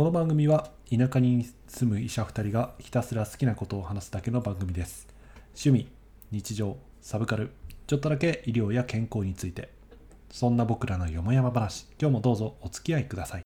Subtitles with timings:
[0.00, 5.06] この番組は田舎に住む医者2人がひたすら好きなことを話すだけの番組です。
[5.48, 5.92] 趣味
[6.30, 7.50] 日常サブカル
[7.86, 9.68] ちょっとだけ医療や健康について。
[10.30, 11.86] そんな僕らのよもやま話。
[12.00, 13.42] 今日もどうぞお付き合いください。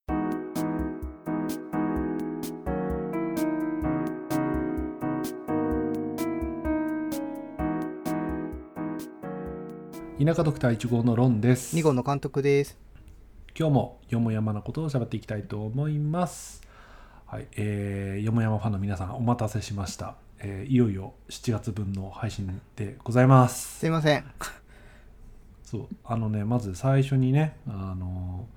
[10.24, 11.76] 田舎ドクター1号のロンです。
[11.76, 12.78] 2号の監督です。
[13.56, 16.60] 今日もよもやまなことを喋っていきたいと思います。
[17.24, 20.16] はい、えー、よもやまファンの皆さんお待たせしました。
[20.40, 23.78] えーいよいよ7月分の配信でございます。
[23.78, 24.24] すいません。
[25.62, 28.48] そう、あのね、まず最初にね、あの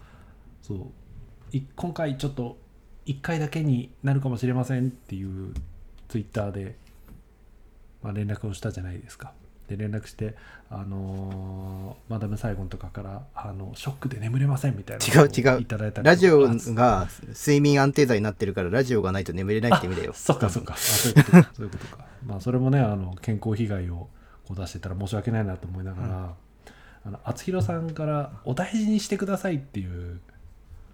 [0.64, 0.74] ーそ
[1.54, 2.58] う、い今回ちょっと
[3.06, 5.54] 1回だけになるかもしれませんっていう
[6.08, 6.76] ツイッターで、
[8.02, 9.34] まあ、連絡をしたじゃないですか。
[9.68, 10.36] で連絡して、
[10.70, 15.62] あのーマダムサイゴンとかからあのショックで眠れませんみたいな違う違う。
[15.62, 20.14] いただいたラジオあが睡眠安定剤になってるから、ラジオがないと眠れないって意味だよ。
[20.14, 20.74] そっかそっか。
[20.74, 21.52] あそういうことか。
[21.56, 22.06] そういうことか。
[22.26, 24.10] まあそれもねあの健康被害を
[24.46, 26.34] こう出してたら申し訳ないなと思いながら、
[27.06, 30.20] あの厚弘さんから「お大事にしてください」っていう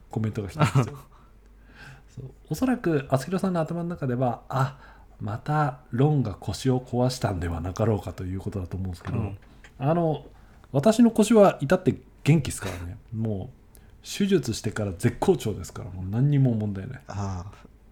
[0.09, 0.83] コメントが来たんですよ。
[2.15, 2.25] そう。
[2.49, 4.77] おそらく厚弘さんの頭の中ではあ
[5.23, 9.37] またロンが腰を壊したんではなかろうかということだと思うんですけど、うん
[9.79, 10.25] あの
[10.71, 17.51] 私の腰は至って元気ですからねもう手術してから絶好調ですからもう何にも問題ないああ。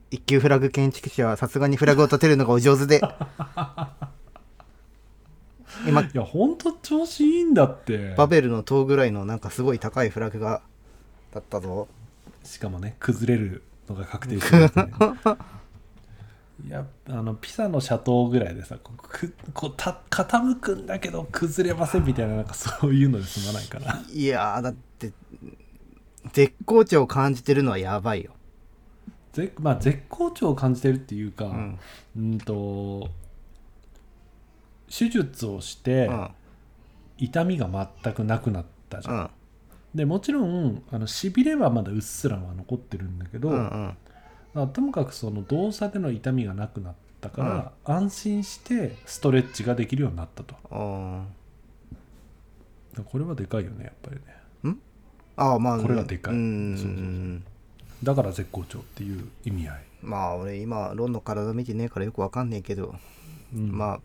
[0.10, 3.02] 一級フラグ建築士はさすがにフラグを立てるのがお上手で。
[5.88, 10.62] 今、いやほんと調子いいんだってバベルの塔ぐらいのなんかすごい高いフラグが、
[11.34, 11.88] だったぞ。
[12.44, 14.72] しかもね崩れるのが確定してるね
[16.68, 25.12] いやあのピサの斜塔ぐらいでさこうくこうた傾くんだけど崩れませんみたいななんかそういうので済まないかないやー、だって、
[26.34, 28.32] 絶好調を感じてるのはやばいよ。
[29.34, 31.50] ぜ、まあ、絶好調を感じてるっていうか、う
[32.18, 33.10] うんん、と
[34.88, 36.30] 手術をしてうん。
[37.18, 39.30] 痛みが全くなくなったじゃん、うん。
[39.94, 43.98] でもちろんあのしびれはまだうっすらは残ってるんだけど、うんうん。
[44.54, 50.56] まあともかくその動作での痛みがなくなったから、安心してストレッチができるようになったと。
[50.70, 51.24] あ
[53.06, 54.22] これはでかいよねやっぱりね。
[55.38, 56.34] ああ、まあ、これがでかい。
[56.34, 56.78] うん。
[56.78, 57.42] そうそうそう。
[58.04, 62.96] だから絶好調っていう意味合い、まあ俺今ロンの体見てねえからよくわかんねえけど、
[63.54, 63.72] うん。
[63.72, 64.00] まあ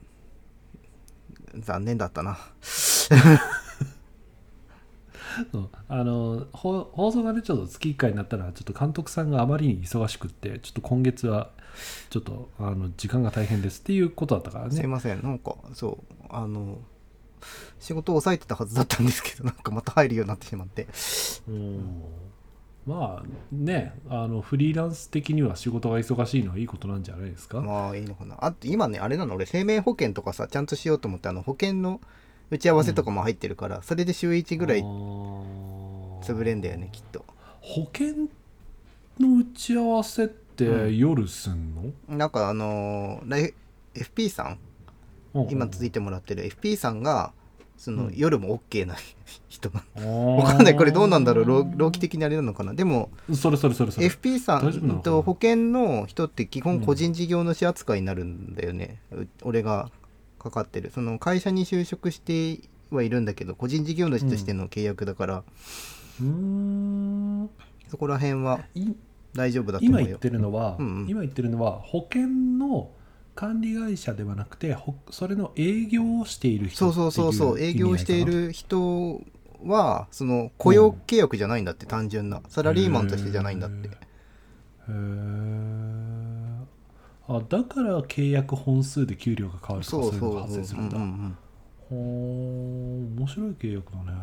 [1.59, 2.39] 残念だったな
[5.53, 11.51] そうあのほ放送がねちょっと月1回になったらちょっと監督さんがあまりに忙しくってちょっと今月は
[12.11, 14.71] ちょっとあの時間が大変ですっていうことだったからね。
[14.75, 16.79] すいませんなんかそうあの
[17.79, 20.87] 仕事を抑えてたはずだったんですけどなんかまた入るようになってしまって。
[21.49, 22.03] うん。
[22.87, 28.37] まあねあのフリーランス的には仕事が忙しいのはいいことなんじゃないですか、まあいいのかな。
[28.41, 29.35] あと今ねあれなの。
[29.35, 32.01] 俺生命保険とかさちゃんとしようと思ってあの保険の
[32.51, 37.25] 打ち合わせとかも入ってるから、それで週1ぐらい潰潰れんだよねきっと。
[37.61, 38.29] 保険
[39.19, 40.97] の打ち合わせってうん。
[40.97, 43.55] 夜すんの、なんかあのー
[43.95, 44.59] FP さん？
[45.35, 45.49] うん。
[45.51, 47.33] 今続いてもらってる FP さんが
[47.77, 48.15] その、うん。
[48.17, 48.95] 夜も OK な
[49.49, 51.45] 人なわわかんないこれどうなんだろう？
[51.45, 52.75] 労労基的にあれなのかな？
[52.75, 54.07] でもそれそれそれそれ。
[54.07, 59.91] FP さんと保険の人って基うん本個人事業主扱いになるんだよね、う俺が
[60.51, 60.91] かかってる。
[60.95, 65.45] その会社に就職してはいるんだけど個人事業主としての契約だから、
[66.21, 67.51] うーん。
[67.89, 68.93] そこら辺はい
[69.35, 70.01] 大丈夫だと思うよ。
[70.01, 71.09] 今言ってるのは、うんうん。
[71.09, 72.27] 今言ってるのは保険
[72.59, 72.91] の
[73.35, 77.61] 管理会社ではなくてほそれの営業をしている人そうそうそうそう。
[77.61, 79.21] 営業している人
[79.65, 82.41] はその雇用契約じゃないんだって単純な。
[82.49, 83.89] サラリーマンとしてじゃないんだって。
[83.89, 86.06] へー
[87.29, 90.21] あだから契約本数で給料が変わるとかそういう。
[90.23, 90.97] のがそうそう発生するんだ。
[90.97, 91.39] うんうんうん。
[91.89, 94.19] ほー面白い契約だね。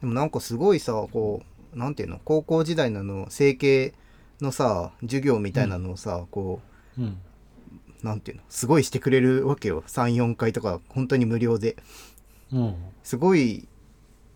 [0.00, 1.42] でもなんかすごいさこ
[1.74, 2.20] うなんていうの？
[2.24, 3.94] 高校時代のあの整形
[4.40, 6.60] のさ授業みたいなのをさ、こ
[6.98, 7.04] うん。
[7.04, 7.16] う
[8.02, 8.42] なんていうの？
[8.48, 9.84] すごいしてくれるわけよ。
[9.86, 11.76] 34回とか本当に無料で。
[12.52, 12.74] うん。
[13.04, 13.68] すごい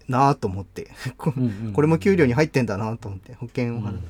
[0.08, 0.88] なぁと思って。
[1.18, 3.34] こうんうんこれも給料に入ってんだなと思って。
[3.34, 4.00] 保険を払う、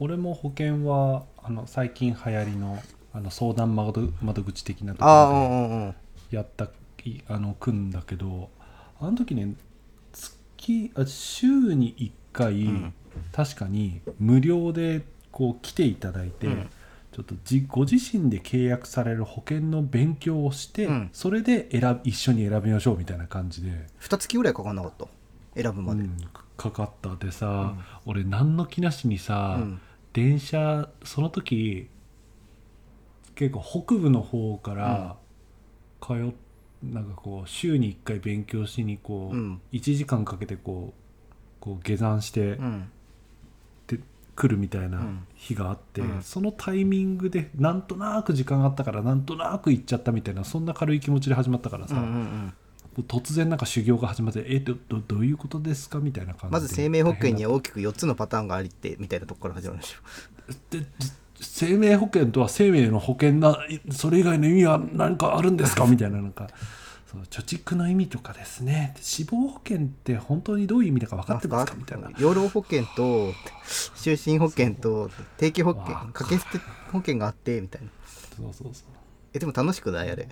[0.00, 2.82] 俺も保険はあの最近流行りの
[3.12, 5.94] あの相談窓窓口的なところ
[6.30, 6.68] でやった
[7.04, 8.50] いあの組んだけど
[9.00, 9.54] あの時ね
[10.12, 12.92] 月あ週に1回、ん。
[13.32, 15.02] 確かに無料で
[15.32, 16.70] こう来ていただいて、うん。
[17.12, 21.10] ちょっとじご自身で契約される保険の勉強をして、うん。
[21.12, 23.70] それで選び一緒に選びましょうみたいな感じで、
[24.00, 25.06] 2月ぐらいかかんなかった？
[25.60, 26.16] 選ぶまで、うん
[26.56, 27.74] かかったでさ、
[28.06, 29.80] 俺何の気なしにさ、うん
[30.12, 31.88] 電車その時
[33.34, 35.16] 結構北部の方から
[36.00, 36.32] 通っ
[36.82, 39.60] なんかこう週に1回勉強しにこう、うん。
[39.72, 42.90] 1時間かけてこうこう下山してうん。
[44.36, 45.02] 来るみたいな
[45.34, 46.22] 日があって、うん。
[46.22, 52.54] そのタイミングでなんとなく時間があったからなんとなく行っちゃったみたいなそんな軽い気持ちで始まったからさ、うんうんうん
[53.02, 56.50] 突然なんか修行が始まって「えどどどういうことですか?」みたいな感じで。
[56.52, 59.82] まず生命保険に大は大きく4つのパターンがありってみたいなとこから始まるん
[60.70, 60.86] でで
[61.40, 66.48] 生命保険とは生命の保険ないそれ以外の意味は何かあるんですかみたいななんか。
[67.10, 68.94] そう貯蓄の意味とかですね。
[69.00, 72.08] 死亡保険って本当にどういう意味だか分かってますかみたいな。
[72.20, 73.32] 養老保険と
[73.96, 76.58] 就寝保険と定期保険わ掛け捨て
[76.92, 77.88] 保険があってみたいな。
[78.06, 78.92] そうそうそう。
[79.32, 80.10] えでも楽しくない？
[80.12, 80.28] あれ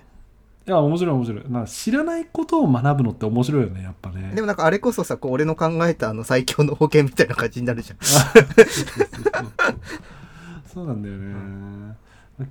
[0.69, 1.43] いや面白い面白い。
[1.49, 4.33] なんか知らないことを学ぶのって面白いよねやっぱね。
[4.35, 7.97] でもなんかあれこそさこう俺の考えたあの最強の保険みたいな感じになるじゃん。
[10.71, 11.95] そうなんだよね、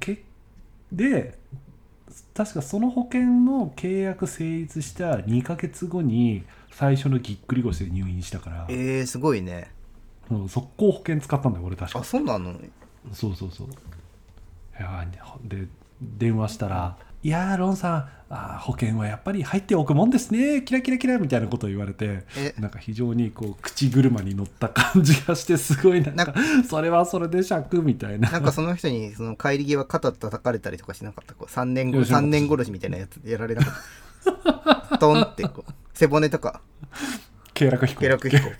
[0.00, 0.24] け
[0.90, 1.38] で
[2.34, 6.42] 確かその保険の契約成立した2ヶ月後に
[6.72, 9.70] 最初のぎっくり腰で入院したから、えー、すごいね。
[10.28, 12.00] うん速攻保険使ったんだよ俺確か。
[12.00, 12.54] あそうなの？
[13.12, 13.68] そうそうそう。
[13.68, 13.70] い
[14.80, 15.68] やーで
[16.00, 20.62] 電話したら「いやーロンさんあー保険はやっぱり入っておくもんですね。
[20.62, 22.54] キラキラキラ」みたいなことを言われてえ。
[22.58, 26.34] なんか非常にこう口車に乗った感じがしてすごいなんか
[26.68, 28.30] それはそれで尺みたいな。
[28.30, 31.34] なんかその人にその帰り際肩叩かれたりとかしなかった？
[31.34, 36.60] こう3年後いやしなかった3年殺しみたいなやつやられなかったトンってこう背骨とか。
[37.54, 38.00] 経絡飛行。
[38.02, 38.52] 経絡飛行。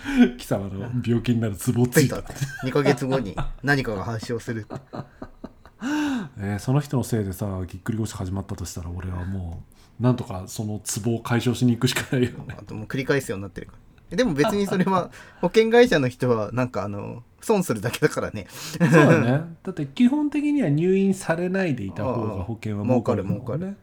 [0.38, 2.16] 貴様の病気になるツボをついた。
[2.16, 2.32] ついた。
[2.32, 4.66] って2ヶ月後に何かが発症する
[5.82, 9.62] えーその人のせいでさぎっくり腰始まったとしたら俺はも
[10.00, 12.56] うなんとかそのツボを解消しに行くしかないよね。
[12.58, 13.74] あともう繰り返すようになってるか
[14.10, 15.10] らでも別にそれは
[15.40, 18.46] 保険会社の人はなんかあの損するだけだからね。
[18.50, 19.42] そうだね。
[19.62, 23.76] だって基本的には入院されないでいた方が保険は儲かる儲かるね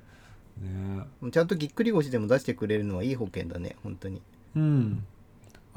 [0.59, 1.31] ね。
[1.31, 4.21] ちゃんとぎっくり腰でも出してくれるのはいい保険だね本当に。
[4.55, 5.05] うん、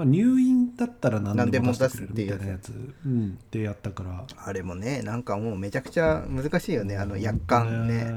[0.00, 2.94] まあ、入院だったら何でも出してくれるみ何でもたいなやつ。
[3.04, 4.24] うんでやったから。
[4.46, 8.10] あれもねなんかもうめちゃくちゃ難しいよねあの薬管ね。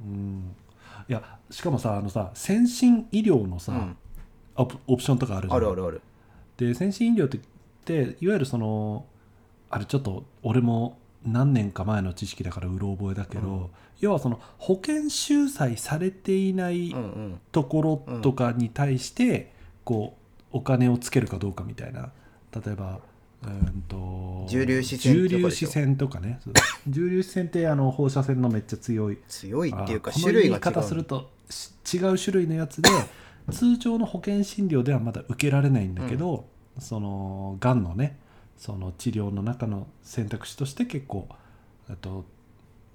[0.00, 0.56] うん。
[1.08, 3.96] いやしかもさあのさ先進医療のさ、うん。
[4.56, 5.56] オプオプションとかあるじゃん。
[5.58, 6.00] あるあるある。
[6.56, 7.40] で先進医療ってっ
[7.84, 9.06] ていわゆるその
[9.70, 13.66] あれちょっと俺も何年か前の知識だからうろ覚えだけど、うん。
[14.00, 17.40] 要はその保険収載されていないうんうん。
[17.52, 19.52] ところとかに対して、
[19.84, 20.17] こう
[20.52, 22.10] お金をつけるかどうかみたいな。
[22.54, 23.00] 例えば
[23.42, 26.40] うんと重粒子線重粒子線とかね。
[26.88, 29.18] 重粒子線ってあの放射線のめっちゃ強い。
[29.28, 32.90] 強いっていうか種類が違言い方すうるとし違う種類のやつで
[33.52, 36.46] 通常の保険診療ではまだ受けられないんだけど、
[36.78, 38.18] そのがんのね
[38.56, 41.28] その治療の中の選択肢として結構
[41.88, 42.24] えっと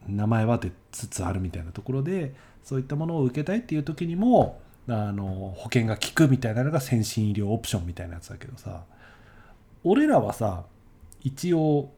[0.08, 8.84] 名前は出つつあるみたいなところでそういったものを受けたいっていう時にもあの保険が効くみたいなのが先進医療オプションみたいなやつだけどさ
[9.84, 10.66] 俺らはさ
[11.22, 11.92] 一応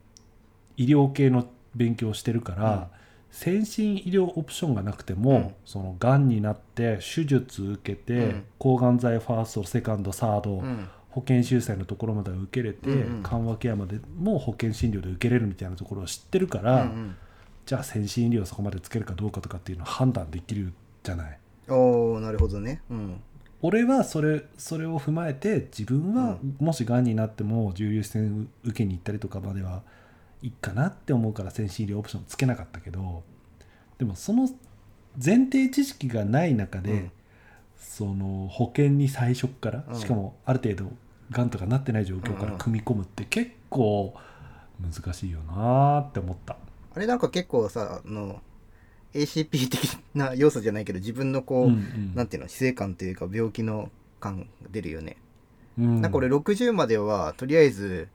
[0.78, 2.86] 医療系の勉強してるから、うん。
[3.32, 5.54] 先進医療オプションがなくても、うん。
[5.66, 8.46] そのがんになって手術受けて、うん。
[8.58, 10.88] 抗がん剤ファーストセカンドサード、うん。
[11.10, 13.24] 保険収載のところまでは受けれて、うんうん。
[13.24, 17.16] 緩和ケアまでも保険診療で受けれるみたいなところを知ってるから、うんうん。
[17.66, 21.40] じゃあ先進医療をそこまでつけるかどうかとかっていうのを判断できるじゃない。
[21.70, 22.82] おおなるほどね。
[22.90, 23.22] うん。
[23.62, 29.82] 俺はそれそれを踏まえて自分はもしがんになっても重粒子線受けに行ったりとかまでは
[30.42, 33.24] いいかなって思うから先進医療オプションつけなかったけど
[33.98, 34.50] でもその
[35.24, 37.12] 前提知識がない中で、うん。
[37.78, 39.96] その保険に最初から、うん。
[39.96, 40.92] しかもある程度
[41.32, 44.14] がんとかなってない状況から組み込むって結構
[44.82, 46.58] 難しいよなーって思った。
[46.94, 48.42] あれなんか結構さあの
[49.16, 52.16] ACP 的な要素じゃないけど自分のこう、うんうん。
[52.16, 55.18] なんていうの死生観というか病気の感出るよね、
[55.80, 56.02] うん。
[56.02, 58.10] なんか俺60まではとりあえず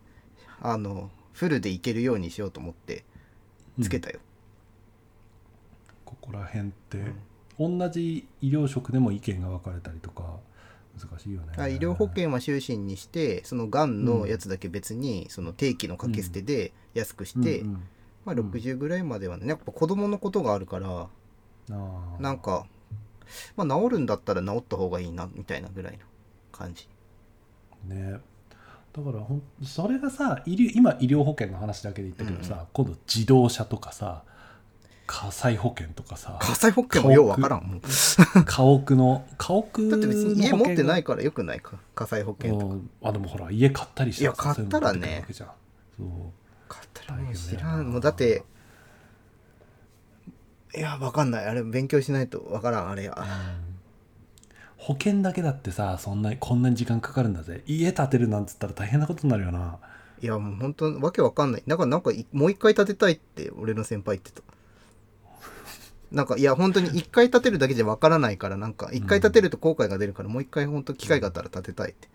[0.60, 3.04] あのフルでいけるようにしようと思って
[3.80, 4.20] つけたよ、
[6.04, 6.98] ここら辺って、
[7.58, 10.36] 同じ医療職でも意見が分かれたりとか
[10.98, 11.54] 難しいよね。
[11.56, 17.82] あ医療保険は終身にしてそのがんのやつだけ別にその定期の掛け捨てで安くして、うんうん
[18.34, 21.08] まあ、60ぐらいまではねやっぱ子供のことがあるから
[22.18, 22.66] なんか、
[23.56, 25.98] まあ、治るんだったら治った方がいいなみたいなぐらいの
[26.52, 26.88] 感じ。
[27.86, 28.20] ね。
[28.92, 34.24] だからほんそれがさ医療今医療保険の話だけで言ったけどさ、今度自動車とかさ
[35.06, 37.80] 火災保険とかさ火災保険もようわからん
[38.46, 42.76] 家屋の家屋のだって別に家持ってないいからよくないか火災保険とか。
[43.02, 45.24] あでもほら家買ったりしたらいや買ったらね。
[45.32, 46.39] そう
[46.90, 47.90] ったら知らん。
[47.90, 48.42] もうだって
[50.74, 51.46] いやわかんない。
[51.46, 53.16] あれ勉強しないとわからんあれや
[54.76, 57.62] 保険だけだってさそんなこんなに時間かかるんだぜ。
[57.66, 59.78] 家建てるなんつったら大変なことになるよな。
[60.22, 61.62] いやもう本当わけわかんない。
[61.66, 64.42] だからなんかいもう一回建てたいって俺の先輩言ってた。
[66.12, 72.08] なんかいや本当に一回建てるだけじゃわからないからなんか一回建てると後悔が出るから、もう一回本当機会があったら建てたいって。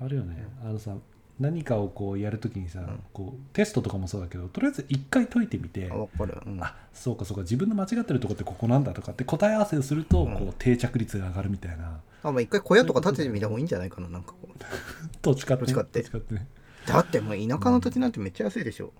[0.00, 0.46] あるよね。
[0.62, 0.94] あのさ
[1.40, 3.00] 何かをこうやるときにさ、ん。
[3.12, 6.62] こうテストとかもそうだけどとりあえず一回解いてみてうん。
[6.62, 10.34] あそうかそうか自分の間違ってるとこってここなんだとかって答え合わせをすると、うん。
[10.34, 12.00] こう定着率が上がるみたいな。
[12.22, 14.58] あまあ一回小屋とか建ててみた方がいいんじゃないかななんかこう。
[15.22, 16.34] 土地買って土地買って。
[16.34, 16.46] ね。
[16.86, 18.92] だってもう田舎の土地なんてめっちゃ安いでしょ、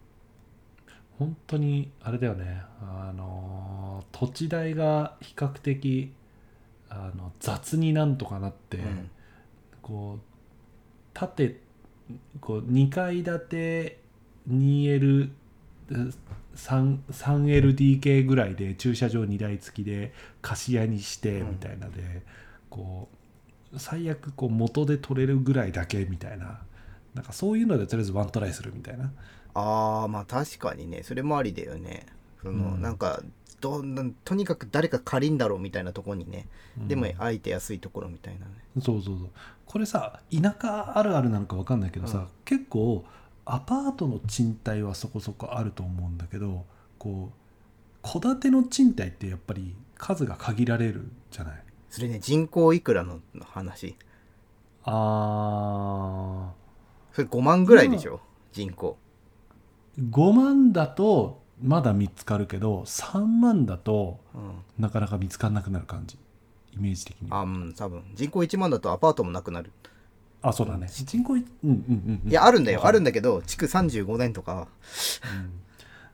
[1.19, 2.63] 本当にあれだよね。
[2.81, 6.13] あのー土地代が比較的
[6.89, 9.11] あの雑になんとかなって、うん。
[9.83, 10.21] こう
[11.15, 11.61] 縦
[12.41, 13.99] こう2階建て
[14.51, 15.31] 2L
[16.55, 20.13] 3 3LDK ぐらいで駐車場2台付きで
[20.43, 21.51] 貸し屋にしてうん。
[21.51, 22.23] みたいなで、
[22.71, 23.09] こ
[23.73, 26.61] う最悪こう元で取れるぐらいだけみたいな。
[27.15, 29.13] なんかそういうのでとりあえずワントライするみたいな。
[29.55, 31.03] ああまあ確かにね。
[31.03, 32.07] それもありだよね。
[32.43, 32.83] その、うん。
[32.83, 33.23] なんか
[33.61, 36.47] どんなんとにかく誰か借りんだろうみたいなとこにね、
[36.77, 38.53] でもうんあえて安いところみたいなね。
[38.81, 39.29] そうそうそう。
[39.67, 42.27] これさ田舎あるあるなのか分かんないけどさ、うん。
[42.45, 43.05] 結構
[43.45, 46.65] アパートの賃貸はそこそこあると思うんだけど
[46.99, 51.63] こう戸建ての賃貸ってやっぱり数が限られるじゃない？
[51.91, 53.97] それね人口いくらの話。
[54.85, 56.53] あ
[57.13, 58.21] それ5万ぐらいでしょ、
[58.53, 58.97] 人口。
[59.99, 64.53] ー5万だとまだ見つかるけど3万だとうん。
[64.79, 66.19] なかなか見つかんなくなる感じ。
[66.75, 68.03] イメージ的にあうん多分。
[68.15, 69.73] 人口1万だとアパートもなくなる。
[70.41, 70.89] あそうだね。
[70.89, 72.31] 人口いうんうんうんうん。
[72.31, 72.87] いやあるんだよ。
[72.87, 74.69] あるんだ、だけど築35年とか。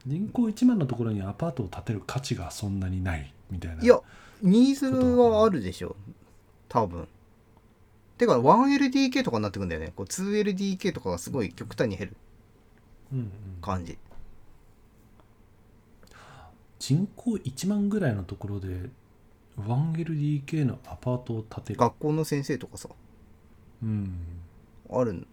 [0.07, 0.11] うん。
[0.11, 3.83] 人口1万のところにアパートを建てる価値がそんなにないみたいな。
[3.83, 4.01] いや
[4.43, 5.97] ニーズはあるでしょ。
[6.69, 7.07] 多分。
[8.17, 9.93] てか 1LDK とかになってくんだよね。
[9.95, 12.17] こう 2LDK とかがすごい極端に減る
[13.13, 13.31] うんうん。
[13.61, 13.99] 感じ
[16.87, 18.91] 人口1万ぐらいのところで
[19.59, 21.79] 1LDK のアパートを建てる。
[21.81, 22.91] 学校の先生とかさ。
[23.83, 24.13] うん。
[24.93, 25.27] あるん。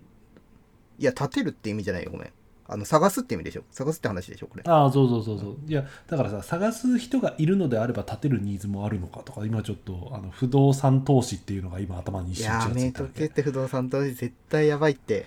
[0.98, 2.30] いや建てるって意味じゃないよごめん。
[2.70, 3.64] あの探すって意味でしょ。
[3.70, 4.64] 探すって話でしょこれ。
[4.66, 5.58] ああそうそうそうそう。
[5.68, 15.26] いやだからさ探す人がいるのであれば建てるニーズもあるのかとか今ちょっとあの不動産投資っていうのが今頭に一瞬やめとけって不動産投資絶対やばいって。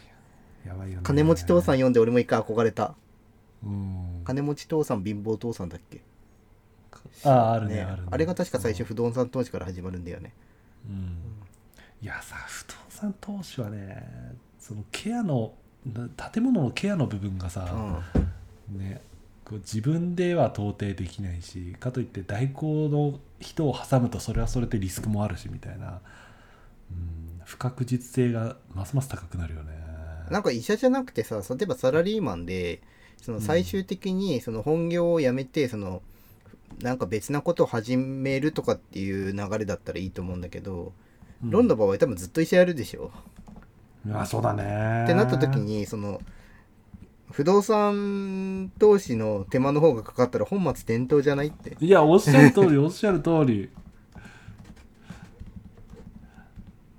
[0.67, 1.01] やばいよね。
[1.03, 2.95] 金持ち父さん読んで俺も一回憧れた。
[3.63, 4.23] うん。
[4.25, 6.01] 金持ち父さん貧乏父さんだっけ？
[7.25, 8.09] あああるねあるね。
[8.11, 10.33] あれが確か最初不動産投資から始まるんだよね。
[10.89, 11.19] うん。
[12.03, 15.53] いやさ不動産投資はねそのケアの
[15.87, 18.79] な建物のケアの部分がさ、うん。
[18.79, 19.01] ね、
[19.45, 26.01] こう自分では到底できないしかといって代行の人を挟むとそれはそれでリスクもあるしみたいな、
[26.91, 29.73] うん、不確実性がますます高くなるよね。
[30.31, 32.81] なんか医者じゃなくてさ例えばサラリーマンで
[33.21, 36.03] その最終的にその本業を辞めてその
[36.81, 40.93] なんか別なことを始めるとかっていう流れだったらいいと思うんだけど、
[41.43, 41.51] うん。
[41.51, 43.11] ロンの場合多分ずっと医者やるでしょ。
[44.13, 45.05] あそうだね。
[45.05, 46.21] ってなった時にその
[47.31, 51.77] 不動産投資の手間の方がかかったら本末転倒じゃないって。
[51.81, 53.71] いやおっしゃる通りおっしゃる通り。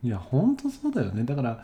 [0.03, 1.23] いやほんとそうだよね。
[1.23, 1.63] だから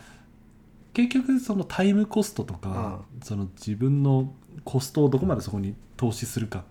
[0.94, 6.64] 結局そのタイムコストとか、その自分のコストをどこまでそこに投資するか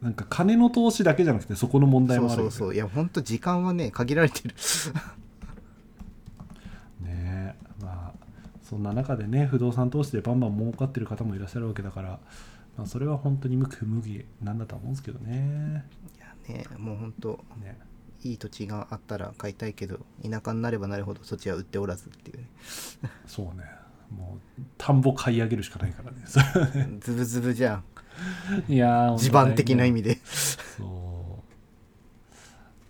[0.00, 4.54] なんか金の投資だけじゃなくてそこの問題そうもあるよねそうそういやほんと時間はね限られてる。
[7.02, 7.82] ねえ。
[7.82, 8.26] まあ
[8.62, 12.18] そんな中でね不動産投資でバンバン儲かってる方もいらっしゃるわけだから、
[12.76, 15.84] まあ、それは本当に向く不向きなんだとは思うんですけどね。
[16.16, 17.78] いやねもうほんとね。
[18.22, 22.48] いい土地があったら買いたいけど田舎になればなるほど土地は売っておらずっていうね。
[23.26, 23.64] そうね。
[24.10, 26.18] もう田んぼ買い上げるしかないからね。
[27.00, 27.84] ズブズブじゃん
[28.68, 30.86] いやー地盤的な意味味でそう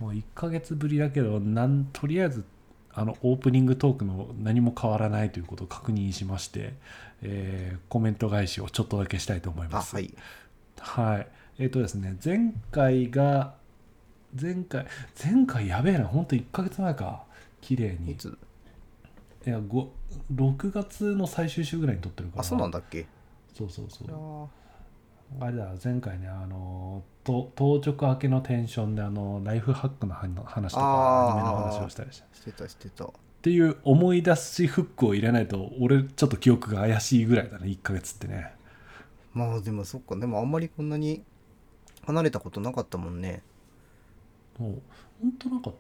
[0.02, 2.45] もう1ヶ月ぶりだけどなんとりあえず
[2.92, 6.73] あのオープニングトークの何も変わらないということを確認しまして、
[7.23, 9.95] えーコメント返しをちょっとだけしたいと思いあます。
[9.95, 10.14] はい
[10.78, 11.28] はい。
[11.59, 13.54] えっ、とですね、前回が、
[14.40, 14.87] 前回、
[15.23, 17.25] 前回やべえな、ほんと1ヶ月前か。
[17.61, 18.11] 綺麗に。
[18.11, 18.38] いいつ
[19.45, 19.92] や、ご
[20.35, 22.40] 6月の最終週ぐらいに撮ってるから。
[22.40, 23.06] あそうなんだっけ？
[23.54, 24.65] そうそうそう。
[25.40, 32.26] あれだ前回ねあのと当直明けのテンションであのライフハックの話話とかアニメの話をしたりして。
[32.33, 33.04] してたしてた。
[33.04, 33.09] っ
[33.42, 38.52] ていう思い出しフックを入れないと俺ちょっと記憶が怪しいぐらいだね1ヶ月ってね。
[39.35, 40.16] まあでもそっか。
[40.16, 41.23] でもあんまりこんなに
[42.06, 43.42] 離れたことなかったもんね。
[44.59, 44.83] もう。
[45.21, 45.73] ほんとなんか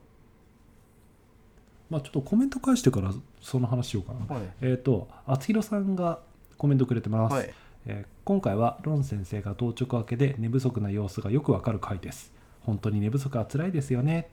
[1.88, 4.34] まあちょっとコメント返してからその話しようかな。
[4.34, 4.44] はい。
[4.60, 6.20] えっ、と厚弘さんが
[6.58, 7.54] コメントくれてます、はい。
[7.86, 12.32] えー今回はロン先生が当直明けで寝不足な様子がよくわかる回です。
[12.62, 14.28] 本当に寝不足は辛いですよね。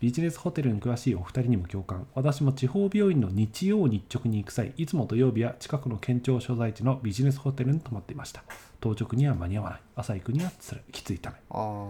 [0.00, 2.06] ビジネスホテルに詳しいお二人にも共感。
[2.14, 8.44] 私も地方病院の日曜日直に行く際いつも土曜日は近くの県庁所在地のビジネスホテルに泊まっていました。
[8.80, 9.80] 当直には間に合わない。
[9.96, 10.84] 朝行くにはつらい。
[10.92, 11.36] きついため。
[11.48, 11.88] あ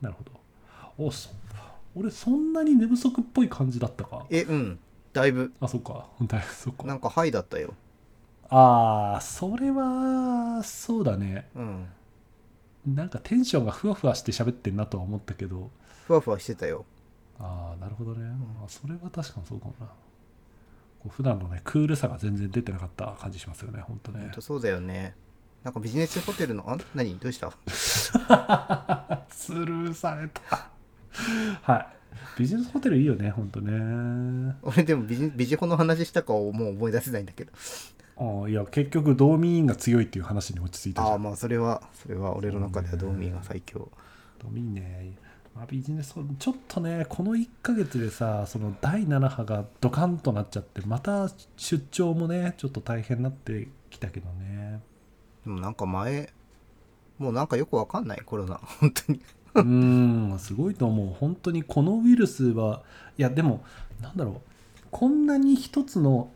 [0.00, 0.32] なるほど。
[0.96, 1.28] おそ
[1.94, 4.24] 俺そんなに寝不足っぽい感じだったか？
[4.30, 4.78] ーえうん。
[5.12, 5.52] だいぶ。
[5.60, 6.06] あそっか。
[6.16, 6.84] 本当にそっか。
[6.84, 7.74] なんかハイだったよ
[8.48, 11.48] ああそれはそうだね。
[11.54, 11.86] うん。
[12.86, 15.70] なんかテンションがふわふわして喋ってんなとは思ったけど。
[16.06, 16.84] ふわふわしてたよ。
[17.38, 18.30] ああなるほどね、
[18.64, 19.86] あそれは確かにそうかもな。
[19.86, 19.92] こ
[21.06, 24.20] う普段のねクールさが全然出てなかった感じしますよね本当ね。
[24.20, 25.14] ほんとそうだよね。
[25.64, 27.18] なんかビジネスホテルのあ何？
[27.18, 27.50] どうした？
[29.28, 30.70] スルーされた。
[31.62, 31.86] はい。
[32.38, 34.54] ビジネスホテルいいよね本当ね。
[34.62, 37.52] 俺でもビジビジホの話したかをもう思い出せないんだけど
[38.18, 41.12] ああいや結局道民員が強いっていう話に落ち着いたじゃん。
[41.12, 43.90] ああまあそれはそれは俺の中では道民が最強。
[44.38, 45.12] ドミね、
[45.54, 54.80] まあ、ビジネスちょっとねこの1ヶ月でさその第7波がドカンとなっちゃってまた出張もねちょっと大変になってきたけどね。
[55.44, 56.32] でもなんか前
[57.18, 58.60] もうなんかよくわかんないコロナ。
[58.80, 59.20] 本当に。
[59.54, 61.14] うーんすごいと思う。
[61.18, 62.82] 本当にこのウイルスは
[63.16, 63.64] いやでも
[64.00, 64.40] なんだろう。
[64.90, 66.30] こんなに一つの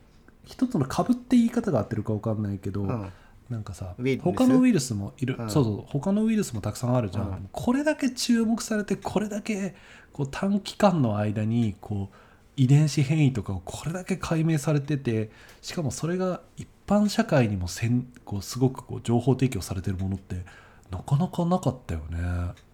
[0.45, 3.13] 一つの株って言い方が合ってるか分かんないけど、うん。
[3.49, 5.51] なんかさ他のウイルスもいる、うん。
[5.51, 7.49] そうそう他のウイルスもたくさんあるじゃん、うん。
[7.51, 9.75] これだけ注目されてこれだけ
[10.13, 12.17] こう短期間の間にこう
[12.57, 15.31] 遺伝子変異とかをこれだけ解明されてて
[15.63, 20.45] しかもそれが一般社会にもせんこうすごくこう情報提供されてるものって
[20.91, 22.19] なかなかなかったよね。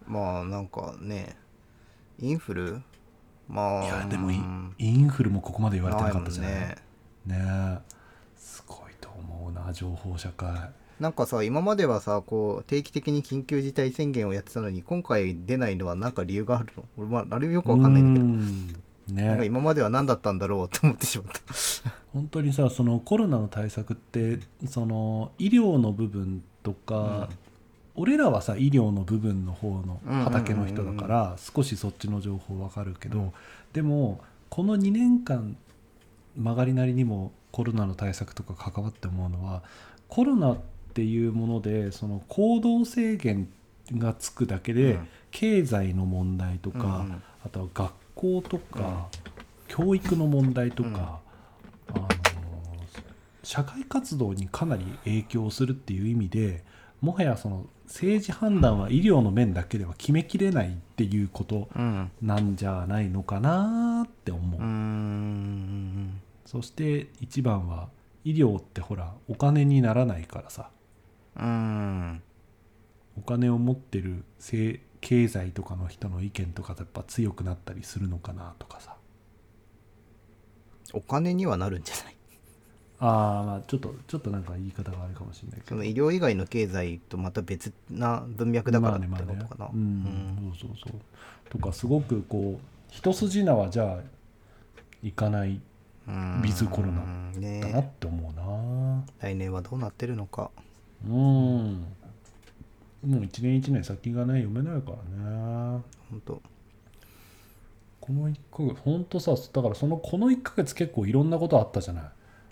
[0.07, 1.37] まあなんかね
[2.18, 2.83] インフル？
[3.48, 6.52] まあいやでもインフルもここまで言われてなかったじゃない？
[6.52, 6.76] ね
[7.26, 7.36] ね。
[7.38, 7.78] え
[8.36, 10.70] すごいと思うな情報社会。
[11.00, 16.84] なんかさ今まではさこう定期的に緊急事態宣言をやってたのに今回出ないのは何か理由があるの？
[16.96, 19.36] 俺はあれよくわかんないんだけど。
[19.38, 19.46] ね。
[19.46, 21.40] 今までは何だったんだろうって思ってしまった。
[22.14, 27.28] 本当にさそのコロナの対策ってその医療の部分とか、
[27.94, 33.32] 俺らはさ医療の部分の方の畑の人だから少しそっちの情報わかるけど、うん。
[33.74, 35.56] でもこの2年間
[36.37, 39.62] 曲がりなりにもコロナの対策とか関わって思うのは
[40.09, 40.59] コロナっ
[40.94, 43.49] ていうものでその行動制限
[43.92, 45.09] がつくだけで、うん。
[45.31, 46.85] 経済の問題とか、うん。
[46.85, 49.07] うんあとは学校とか、
[49.68, 51.20] 教育の問題とか、
[51.94, 52.09] あの
[53.44, 56.64] 社会活動にかなり影響するっていう意味で
[57.01, 62.11] もはやその政治判断は医療の面だけでは決めきれないっていうことうん。
[62.20, 67.90] なんじゃないのかなって思う、うーんそして一番は
[68.24, 70.70] 医療ってほらお金にならないからさ。
[71.38, 72.22] うん。
[73.18, 78.96] お金を持ってるせ経済とかの人の意見とかやっぱ強くなったりするのかなとかさ。
[80.92, 82.16] お金にはなるんじゃない？
[82.98, 85.68] ああまあちょっとちょっとなんか言い方があるかもしれないけど。
[85.70, 89.74] その医療以外の経済とまた別な文脈だからってまあねことかな、まあね。
[89.74, 91.00] うん、そうそうそう。
[91.50, 94.00] とかすごくこう一筋縄じゃ
[95.02, 95.61] いかない
[96.09, 97.03] うんビズコロナ
[97.38, 97.61] ね。
[97.61, 99.05] だなって思うな。
[99.21, 100.51] 来年はどうなってるのか。
[101.05, 101.12] うん。
[101.12, 101.79] も
[103.21, 105.83] う一年一年先がね読めないからね。
[106.11, 106.40] 本当。
[108.01, 112.05] この1ヶ月ほんとさだからそのこの1ヶ月結構いろんなことあったじゃない。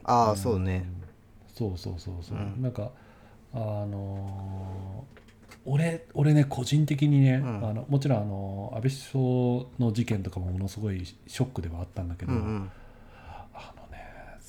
[0.04, 0.86] ああそうね。
[1.54, 2.60] そうそうそうそう、うん。
[2.62, 2.90] なんか
[3.52, 5.14] あのー
[5.66, 7.66] 俺俺ね個人的にね、うん。
[7.66, 9.02] あのもちろんあの安倍首
[9.78, 12.70] 相の事件とかもものすごいショックではあったんだけど、うんうん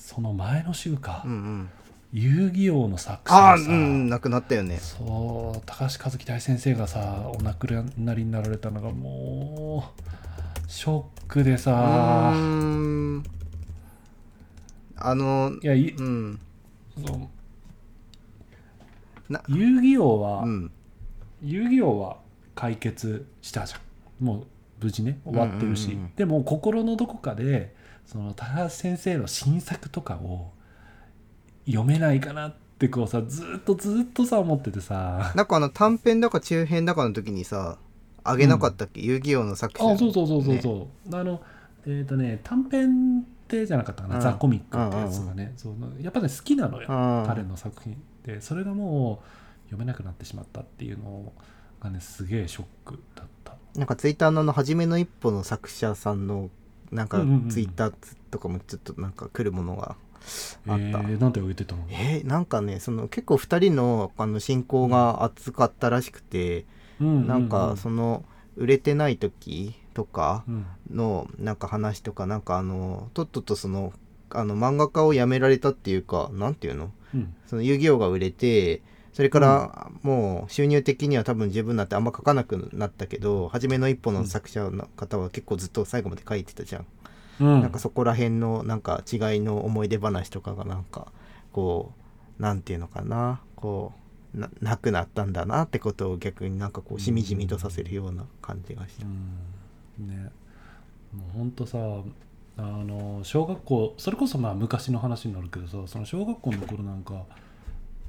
[0.06, 1.68] その前の週か、うんうん。
[2.12, 4.78] 遊戯王の作者がさ、うんなくなったよね。
[4.78, 7.64] そう高橋和樹大先生がさお亡く
[7.98, 12.32] なりになられたのがもうショックでうさあ
[15.14, 16.38] のいやいうん。
[19.48, 20.70] 遊戯王は、うん。
[21.42, 22.18] 遊戯王は
[22.54, 23.78] 解決したじゃ
[24.22, 24.24] ん。
[24.24, 24.46] もう
[24.84, 27.74] 無事ね終わってるし、でも心のどこかで
[28.06, 30.52] その高橋先生の新作とかを
[31.66, 35.32] 読めないかなってこうさずーっとずーっとさ思っててさ。
[35.34, 37.78] なんかあの短編だか中編だかの時にさ
[38.22, 41.40] あげなかったっけ、遊戯王の作者あそうそうそうそうそう、あの
[41.86, 44.20] えっ、とね短編ってじゃなかったかな、うん。
[44.20, 47.24] ザ・コミックってやつがね、そうやっぱね好きなのよ、うん。
[47.26, 51.32] 彼の作品でそれがもう読めなくなってしまったっていうの
[51.80, 53.56] がねすげえショックだった。
[53.76, 56.50] なんかツイッターの初めの一歩の作者さんの
[56.90, 57.48] なんかうんうんうん。
[57.48, 57.94] ツイッター
[58.30, 59.96] とかもちょっとなんか来るものが
[60.66, 61.86] あった、えー、なんて言ってたの？
[61.90, 66.64] えーなんかねその結構2人のあの進行が熱かったらしくて、
[67.00, 68.24] なんかその
[68.56, 70.66] 売れてない時とかうん。
[70.90, 73.92] のなんか話とかなんかあのとっととその
[74.30, 76.90] あの漫画家を辞められたっていうかなんていうの？
[77.14, 77.34] うん。
[77.46, 78.82] その遊戯王が売れて
[79.16, 86.86] それからもう収入的には多分十分になってあんま書かなくなったけど初めの一歩の作者の方は結構ずっと最後まで書いてたじゃん、
[87.40, 87.62] うん。
[87.62, 91.06] なんかそこら辺のなんか違いの思い出話とかがなんか
[91.54, 91.92] こ
[92.38, 93.40] うなんていうのかな。
[93.56, 93.94] こ
[94.34, 100.08] うななくなったんだなってことを逆になんかこうしみじみとさせるような感じがした、うん。
[100.08, 100.30] ね。
[101.14, 101.78] もうほんとさ
[102.58, 107.24] あの小学校それこそまあ昔の話になるけどさその小学校の頃なんか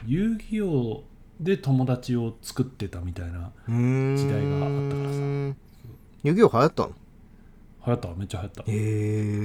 [0.06, 1.04] 遊戯王
[1.40, 5.18] で友達を作ってたみたいな時代があったからさ。
[6.24, 6.90] 遊戯王流行ったの？
[6.90, 8.64] 流行っためっちゃ流行った。
[8.64, 8.66] へ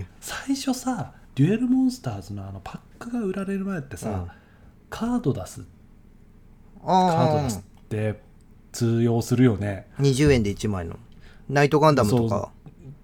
[0.01, 4.29] え最初さデュエルモンスターズのあのパックが売られる前ってさ、うん。
[4.91, 5.65] カード出す
[6.85, 8.21] カード出すって
[8.73, 9.89] 通用するよね。
[10.01, 10.97] 20円で1枚の。
[11.49, 12.51] ナイトガンダムとか。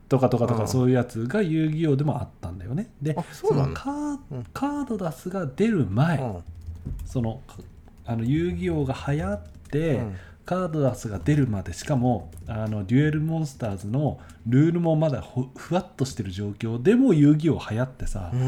[0.09, 0.61] とかとかとうん。
[0.61, 2.91] かそういうやつが遊戯王でもあったんだよね。
[3.01, 4.45] であそのカーうん。
[4.53, 6.43] カード出すが出る前、うん
[7.05, 7.40] その
[8.05, 10.16] あの遊戯王が流行って、うん。
[10.48, 18.38] カードダスが出るまでしかもあのデュエルモンスターズのルールもまだほふわっとしてる状況でも遊戯王流行ってさ、そ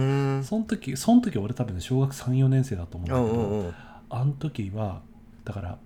[0.58, 3.74] の時その時俺多分ね小学34年生だと思うんうだけど、んうんうん。
[4.08, 5.02] あの時は
[5.44, 5.78] だから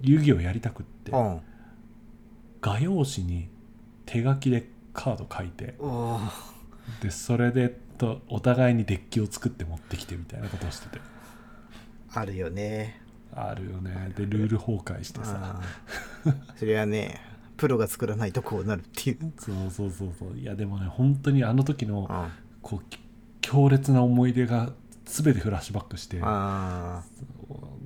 [0.00, 1.40] 遊戯王やりたくって、うん。
[2.62, 3.50] 画用紙に
[4.06, 5.74] 手書きでカード書いて
[7.02, 10.98] でそれでとお互いにデッキを作って持ってきてみたいなことをしてて
[12.14, 13.00] あるよね。
[13.34, 14.12] あるよね。
[14.16, 15.60] でルール崩壊してさ。
[16.56, 17.20] それはね
[17.56, 20.38] プロが作らないとこうなるっていう、そうそうそうそう。
[20.38, 22.98] いやでもね本当にあの時のあこうき
[23.40, 24.72] 強烈な思い出が
[25.04, 27.02] 全てフラッシュバックしてあ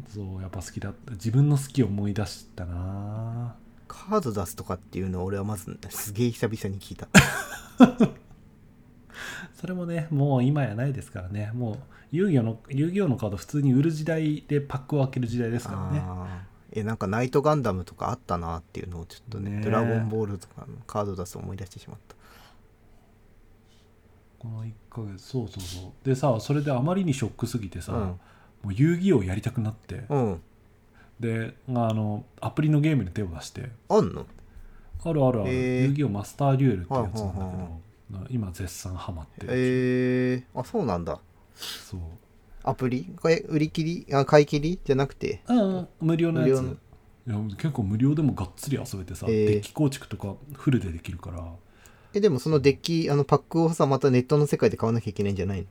[0.08, 1.12] そうやっぱ好きだった。
[1.12, 3.56] 自分の好きを思い出したな。
[3.88, 7.08] カード出すとかっていうのを俺はまずすげえ久々に聞いた。
[9.54, 11.50] それもねもう今やないですからね。
[11.54, 11.78] もう
[12.12, 16.02] 遊戯王の遊戯王のカード普通に売る時代でパックを開ける時代ですからね。
[16.72, 19.64] えなんかナイトガンダムとかあったなっていうのをちょっとねねえ。
[19.64, 22.14] ドラゴンボールとかのカード出す思い出してしまった。
[24.38, 25.92] この1ヶ月そうそうそう。
[26.06, 28.00] でさそれであまりにショックすぎてさ、うん。
[28.00, 28.18] も
[28.66, 30.40] う遊戯王やりたくなって、うん。
[31.20, 33.70] であのアプリのゲームに手を出して。
[33.88, 34.26] あんの？
[35.04, 37.44] あるあるある、へー遊戯王マスターデュエルってやつなんだ
[38.10, 40.44] けど、今絶賛ハマってる、え。
[40.54, 41.20] ー、あそうなんだ
[41.56, 42.00] そう。
[42.62, 43.12] アプリ？
[43.20, 44.14] これ売り切り？
[44.14, 44.78] あ買い切り？
[44.84, 45.42] じゃなくて？
[45.48, 46.60] うん無料のやつ。
[46.62, 46.76] 無
[47.28, 49.46] いや結構無料でもがっつり遊べてさ、へー。
[49.46, 51.44] デッキ構築とかフルでできるから。
[52.14, 55.66] えでもそのデッキあのパックをさまたネットの世界で買わなきゃいけないんじゃない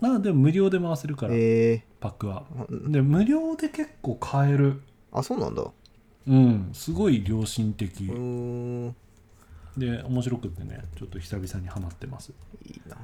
[0.00, 2.44] のあでも無料で回せるから、えパックは。
[2.68, 4.82] ー、で無料で結構買える。
[5.12, 5.64] あそうなんだ。
[6.26, 6.70] うん。
[6.72, 8.96] すごい良心的、うーん。
[9.76, 12.32] で面白くってねちょっと久々にハマってます。
[12.64, 12.96] いいな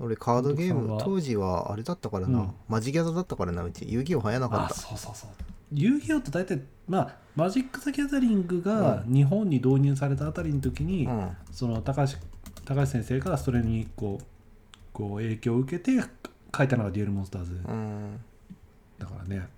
[0.00, 2.50] 俺カードゲーム当時はあれだったからな、うん。
[2.68, 3.62] マジギャザだったからな。
[3.62, 4.74] うち遊戯王流行らなかあった。
[4.74, 5.30] そうそうそう。
[5.72, 11.36] 遊戯王って大体まあマジック・ザ・ギャザリングが日本に導入されたあたりの時に、うん。
[11.50, 12.18] その高橋
[12.64, 14.24] 高橋先生がそれにこう
[14.92, 15.92] こう影響を受けて
[16.56, 17.52] 書いたのがデュエルモンスターズ。
[17.52, 18.20] うん。
[18.98, 19.48] だからね。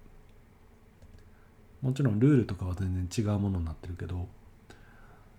[1.83, 4.27] もちろんルールとかは全然違うものになってるけど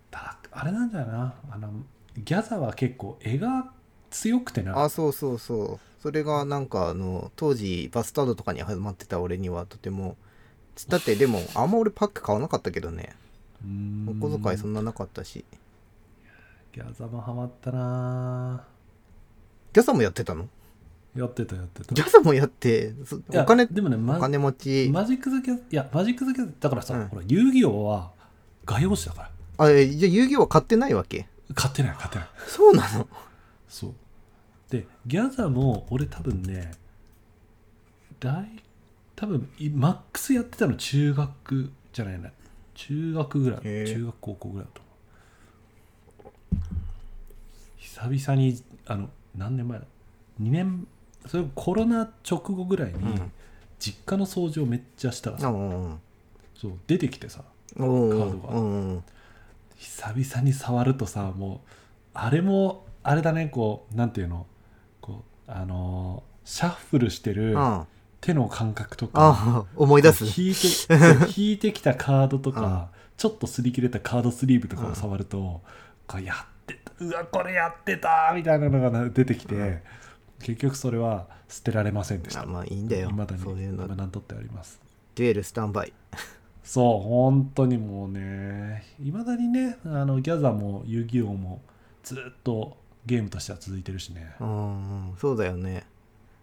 [0.09, 1.69] ただあれなんだよなあの
[2.15, 3.73] ギャザは結構絵が
[4.11, 4.83] 強くてな。
[4.83, 6.01] あそうそうそう。
[6.01, 10.15] それがなんかあの当時バスタードとかに始まってた俺にはとても。
[10.89, 13.15] だってでも あんま俺パック買わなかったけどね。
[14.07, 15.43] お小遣いそんななかったし。
[16.73, 18.63] ギャザもハマったな。
[19.73, 20.47] ギャザもやってたの？
[21.15, 21.95] やってたやってた。
[21.95, 22.93] ギャザもやって
[23.33, 24.89] お金でもね、まお金持ち。
[24.93, 27.07] マジック・ザ・ギャいやマジック・ザ・ギャだからさ、うん。
[27.07, 28.11] ほら遊戯王は
[28.65, 29.31] 画用紙だから。
[29.65, 31.27] あえじゃあ遊戯王は買ってないわけ？
[31.55, 32.27] 買ってない買ってない。
[32.47, 33.07] そうなの？
[33.67, 33.93] そう。
[34.69, 36.71] でギャザも俺多分ね
[38.19, 38.47] 大
[39.15, 42.31] 多分いマックスやってたの中学じゃないな。
[42.75, 44.81] 中学ぐらい中学高校ぐらいだと
[46.19, 46.33] 思う。
[47.77, 49.85] 久々にあの何年前だ
[50.41, 50.87] ？2年
[51.25, 53.31] それコロナ直後ぐらいに、うん。
[53.79, 55.49] 実家の掃除をめっちゃしたらさ。
[55.49, 55.99] うん
[56.55, 57.43] そう出てきてさ
[57.75, 58.59] おカードが。
[58.59, 59.03] うん。
[59.75, 61.69] 久々に触るとさもう
[62.13, 64.45] あれもあれだねこうなんていうの？
[64.99, 67.85] こうあのーシャッフルしてるあ
[68.21, 70.25] 手の感覚とかあ思い出す。
[70.25, 70.97] 引いてそう
[71.35, 72.83] 引いてきたカードとか、うん。
[73.17, 75.61] ちょっと擦り切れたカードスリーブとかを触ると、
[76.05, 79.81] これやってたうわこれやってたみたいなのがな出てきて、うん。
[80.39, 82.43] 結局それは捨てられませんでした。
[82.43, 83.09] あまあいいんだよ。
[83.09, 83.85] 未だにそういうの。
[83.85, 84.79] 今何とってあります。
[85.15, 85.93] デュエルスタンバイ。
[86.63, 91.61] そう本当にもうねいまだにねあのギャザも遊戯王も
[92.03, 94.35] ずっとゲームとしては続いてるしね。
[94.39, 95.85] うんそうだよね。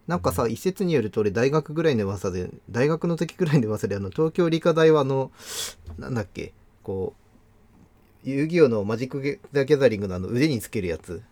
[0.06, 5.30] なんかさ、一説によると俺大学ぐらいの噂で大学の時ぐらいの噂であの東京理科大はあの
[5.98, 7.14] なんだっけこ
[8.26, 11.22] う遊戯王のマジック・ギャザリングのあの腕につけるやつ、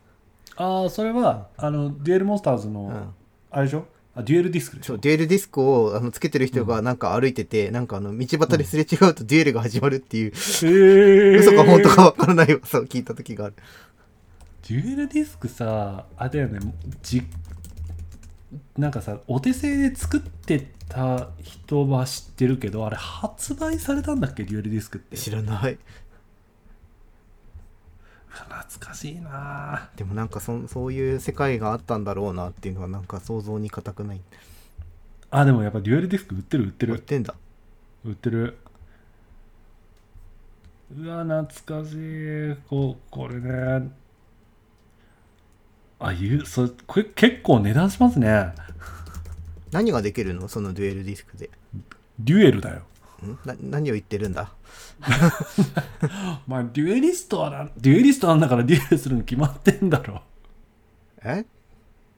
[0.56, 3.14] ああそれはあのデュエルモンスターズの、うん、
[3.50, 3.86] あれでしょ？
[4.14, 4.92] あデュエルディスクでしょ？
[4.92, 13.54] そうデュエルディスクをあのつけてる人がなんか歩いてて、なんかあの道端ですれ違うとデュエルが始まるっていう、えー、嘘か本当かわからない噂を聞いた時がある
[14.68, 16.60] デュエルディスクさあれだよね。
[17.02, 17.22] じ
[18.76, 24.44] なんかさお手製で作ってた人は知ってるけどあれ発売されたんだっけ？
[24.44, 25.16] デュエルディスクって。
[25.16, 25.78] 知らない。
[28.28, 29.90] 懐かしいな。
[29.96, 34.20] でもなんかそそういう世界があったんだろうなっていうのはなんか想像に難くない？
[35.30, 36.94] あでもやっぱデュエルディスク売ってる売ってる。
[36.94, 37.34] 売ってんだ。
[38.04, 38.58] 売ってる。
[40.96, 42.56] うわ懐かしい。
[42.68, 43.90] こうこれね
[46.04, 48.52] あいうそこれ結構値段しますね。
[49.70, 50.48] 何ができるの？
[50.48, 51.50] そのデュエルディスクで。
[52.18, 52.82] デュエルだよ。
[53.24, 53.38] ん？
[53.44, 54.52] な何を言ってるんだ？
[56.46, 60.22] まあデュエリストはなデュエリストなんだからデュエルするの決まってんだろ。
[61.24, 61.44] え？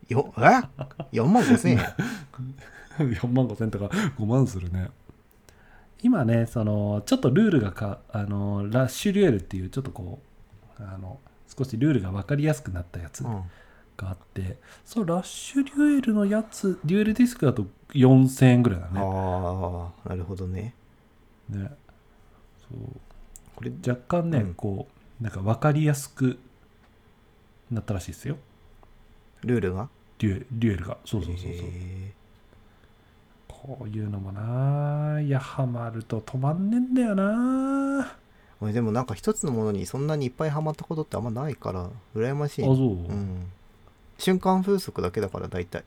[0.09, 0.41] よえ
[1.13, 1.79] ？4万5千円？
[2.99, 4.89] 4万5千とか5万するね。
[6.01, 10.19] 今ねそのちょっとルールがかあのラッシュデュエルっていうちょっとこ
[10.79, 11.19] うあの
[11.57, 13.23] 少しルールが分かりやすくなったやつ。
[13.23, 13.43] うん
[13.97, 18.99] があって、そうラッシュデュエルのやつデュエルディスクだと4000円ぐらいだね。
[18.99, 20.73] ああなるほどね。
[21.49, 21.69] ね。
[22.59, 22.99] そう。
[23.55, 24.53] これ若干ね、うん。
[24.53, 24.87] こ
[25.21, 26.37] うなんか分かりやすく
[27.71, 28.37] なったらしいですよ。
[29.43, 29.89] ルールが？
[30.19, 30.97] デュエデュエルが。
[31.05, 31.51] そうそうそうそう。
[31.53, 32.13] へ
[33.47, 38.07] こういうのもないやハマると止まんねんだよなー。
[38.61, 42.63] 俺でもなんか一つのものにそんなにいっぱいハマったことってあんまないから羨ましい。
[42.63, 42.81] あそう、う
[43.11, 43.47] ん
[44.17, 45.83] 瞬間風速だけだから大体。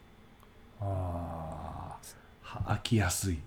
[0.80, 2.08] あー。
[2.42, 3.38] は飽きやすい。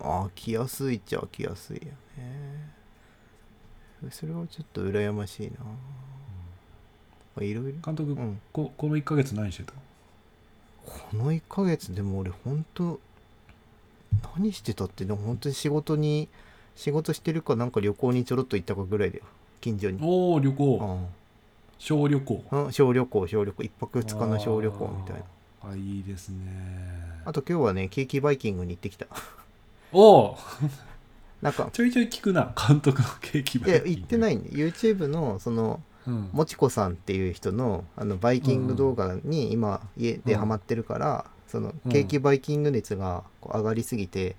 [0.00, 1.82] まあ飽きやすいっちゃ飽きやすいよ
[2.16, 2.72] ね。
[4.10, 5.56] それはちょっと羨ましいな。
[5.60, 5.66] ま
[7.40, 7.78] あいろいろ。
[7.84, 8.40] 監督、うん。
[8.52, 9.72] ここの1ヶ月何してた？
[10.84, 13.00] この1ヶ月でも俺ほんと
[14.36, 16.28] 何してたってでも本当に仕事に
[16.74, 19.24] 仕事してるかなんか旅行にちょろっと行ったかぐらいだよ。
[19.60, 19.98] 近所に。
[20.02, 20.76] おお旅行。
[20.76, 21.06] うん
[21.78, 22.44] 小旅行。
[22.50, 23.62] うん小旅行小旅行。
[23.62, 25.22] 一泊二日の小旅行みたいな。
[25.62, 26.36] あーあいいですね。
[27.24, 29.06] あと今日はねケーキバイキングに行ってきた。
[29.92, 30.38] おお。
[31.42, 32.52] なんかちょいちょい聞くな。
[32.68, 36.30] 監督のケーキいや行ってないいんで YouTube のそのうん。
[36.32, 44.36] もちこさんっていう人のあのバイキング動画に今家でハマってるから、そのケーキバイキング熱がこう上がりすぎて、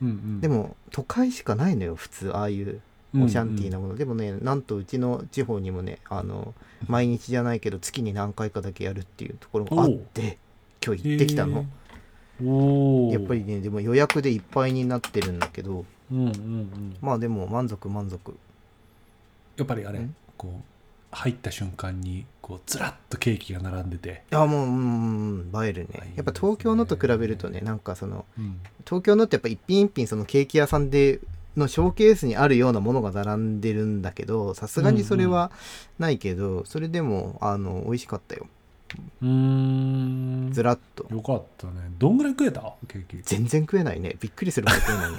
[0.00, 0.40] うんうん。
[0.40, 2.80] でも都会しかないのよ普通ああいう
[3.14, 6.54] オシャンティーなもの、でもねなんとうちの地方にもねあの
[6.86, 10.38] 毎日じゃないけど月に何回かだけやるっていうところがあって
[10.84, 12.46] 今日行ってきたの、へー。
[12.48, 16.96] おおやっぱりねでも予約でいっぱいになってるんだけどうんうんうん。
[17.00, 18.34] まあでも満足満足。
[19.56, 20.14] やっぱりあれん？
[20.36, 20.64] こう
[21.12, 26.00] 入った瞬間にこうずらっとケーキが並んでて、いやもううん映えるね。
[26.00, 28.60] ねやっぱ東京のと比べるとねなんかそのうん。
[28.86, 31.20] 東京のってやっぱ一品一品そのケーキ屋さんで
[31.56, 35.50] のショーケースにあるようなものが並んでるんだけどさすがにそれは
[35.98, 38.46] ないけど、それでもあの美味しかったよ。
[39.22, 40.50] うーん。
[40.52, 41.06] ずらっと。
[41.10, 41.72] よかったね。
[41.98, 42.74] どんぐらい食えた？
[42.88, 43.18] ケーキ。
[43.22, 44.16] 全然食えないね。
[44.20, 45.18] びっくりするほど食えないね。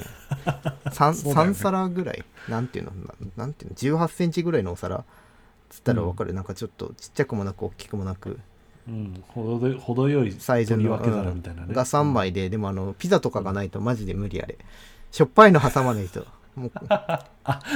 [0.94, 1.52] 3, そうだよね。
[1.52, 2.24] 3皿ぐらい。
[2.48, 2.92] なんていうの？
[2.92, 5.04] ななんていうの？1 8センチぐらいのお皿？
[5.70, 8.38] つったらわかる、なんかちょっとちっちゃくもなく大きくもなく。
[8.86, 9.24] うん。
[9.26, 14.56] ほどで程よいサイズの取り分け皿みたいなね、が3枚で、でもあのピザとかがないとマジで無理あれ
[15.14, 17.24] しょっぱいの挟まないともう あ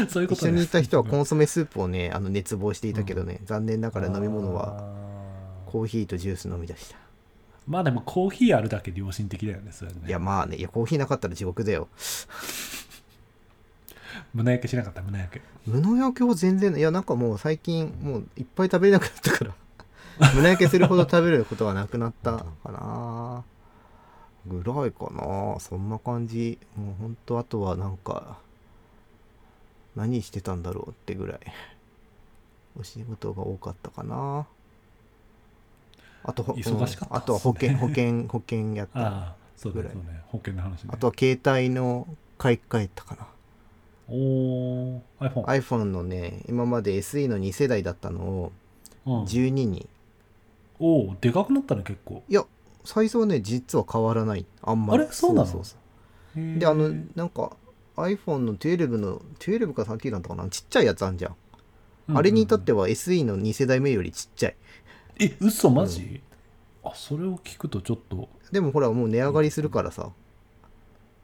[0.08, 4.84] そういうことね一緒にいた人はコンソメスープをねあの熱望していたけどね、残念ながら飲み物は
[5.66, 6.96] コーヒーとジュース飲み出した。
[7.66, 10.02] まあでもコーヒーあるだけ良心的だよねそれはね。
[10.08, 11.88] いやまあねいやコーヒーなかったら地獄だよ。
[14.34, 15.02] 胸焼けしなかった？
[15.02, 15.42] 胸焼け。
[15.66, 19.54] 無農薬を全然いやなんかもう最近もういっぱい食べれなくなったから。
[20.34, 23.44] 胸焼けするほど食べることはなくなったかな
[24.48, 25.60] ぐらいかな。
[25.60, 26.58] そんな感じ。
[26.76, 28.38] もうほんとあとはなんか
[29.96, 31.40] 何してたんだろうってぐらい。
[32.78, 34.46] お仕事が多かったかな。
[36.24, 37.08] あとほ忙しかったっすね。
[37.10, 39.14] うんあとは保険保険 保険やったぐらい。
[39.14, 40.22] よそうね。
[40.28, 40.90] 保険の話ね。
[40.98, 42.06] とは携帯の
[42.38, 43.26] 買い替えたかな。
[44.10, 48.52] おお iPhone、iPhone のね今まで SE の2世代だったのを
[49.06, 49.88] うん、12に、
[50.78, 52.22] おおでかくなったね結構。
[52.28, 52.44] いや
[52.84, 54.46] サイズはね実は変わらない。
[54.62, 55.02] あんまり。
[55.02, 55.12] あれ？
[55.12, 55.46] そうなの？
[55.46, 55.76] そうそ
[56.36, 57.56] うであのなんか
[57.96, 60.48] iPhone の12の12か13だったかな？
[60.48, 64.56] ちっちゃいやつあんじゃん、あれに至ってはは SE の2世代目よりちっちゃい。
[65.20, 65.68] え嘘？
[65.68, 66.22] マジ、
[66.84, 68.28] あそれを聞くとちょっと。
[68.52, 70.10] でもほらもう値上がりするからさ、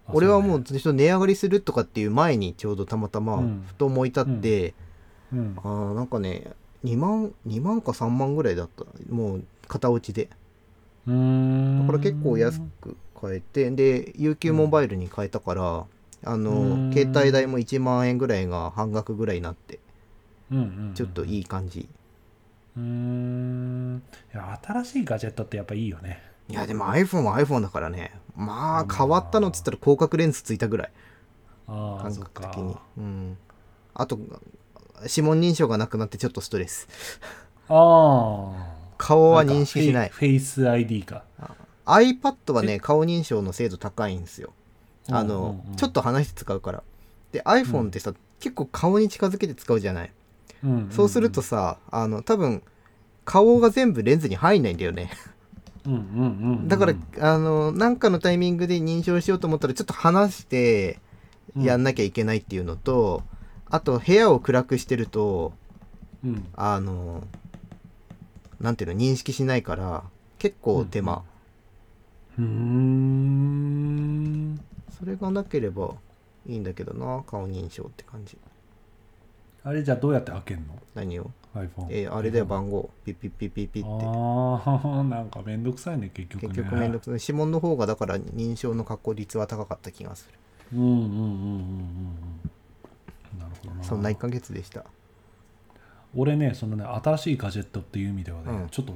[0.06, 3.64] あ俺はもそう値上がりするとかっていう前にちょうどたまたまうん。
[3.66, 4.74] ふと思い立って、
[5.32, 5.54] うん。
[5.58, 6.52] あーなんかね
[6.84, 8.84] 2万2万か3万ぐらいだった。
[9.08, 10.28] もう型落ちで
[11.06, 15.86] だから結構安く買えてで UQ モバイルに変えたから、
[16.24, 16.88] あうん。
[16.90, 19.78] の携帯代も1万円ぐらいが半額ぐらいになって
[20.50, 21.88] うんうんうんちょっといい感じ、
[22.76, 24.02] うーん。
[24.32, 26.22] いや新しいガジェットってやっぱいいよね。
[26.48, 28.12] いやでも iPhone は iPhone だからね。
[28.36, 30.92] まあ変わったのっつったら広角レンズついたぐらい。
[31.66, 32.76] 感覚的に。
[32.98, 33.38] うん。
[33.94, 34.18] あと
[35.02, 36.88] 指紋認証がなくなってちょっとストレス。
[37.68, 40.08] ああ顔は認識しない。
[40.08, 41.24] フェイス ID か。
[41.84, 44.54] iPad はね顔認証の精度高いんですよ。
[45.10, 45.70] あの、うんうん。
[45.72, 46.82] うんちょっと離して使うから。
[47.30, 50.12] で iPhone ってさ、結構顔に近づけて使うじゃない、
[50.62, 50.90] うんうんうん。
[50.90, 52.62] そうするとさあの多分
[53.26, 55.10] 顔が全部レンズに入んないんだよね。
[55.84, 56.68] うんうんうんうん。
[56.68, 60.98] だから、あのなんかのタイミングで認証しようと思ったらちょっと離して
[61.58, 63.22] やんなきゃいけないっていうのと、
[63.66, 65.52] あと部屋を暗くしてると
[66.24, 66.46] うん。
[66.54, 67.24] あの
[68.64, 70.04] なんていうの認識しないから
[70.38, 71.22] 結構手間、
[72.38, 74.58] うーん。
[74.98, 75.90] それがなければ
[76.46, 78.38] いいんだけどな顔認証って感じ。
[79.64, 80.80] あれじゃあどうやって開けんの？
[80.94, 82.88] 何を？iPhone えーあれだよ番号。
[83.04, 84.06] ピッピッピッピッピッって。
[84.06, 84.62] あ
[85.00, 86.48] あなんかめんどくさいね結局ね。
[86.48, 87.14] 結局めんどくさい。
[87.20, 90.26] 指紋の方がだから認証の確率は高かった気がす
[90.72, 90.78] る。
[90.78, 91.26] うんうんうんうんうんう
[93.36, 93.38] ん。
[93.38, 93.84] なるほどな。
[93.84, 94.86] そんな1ヶ月でした
[96.16, 98.68] 俺ねそのね新しいガジェットっていう意味ではね、うん。
[98.68, 98.94] ちょっと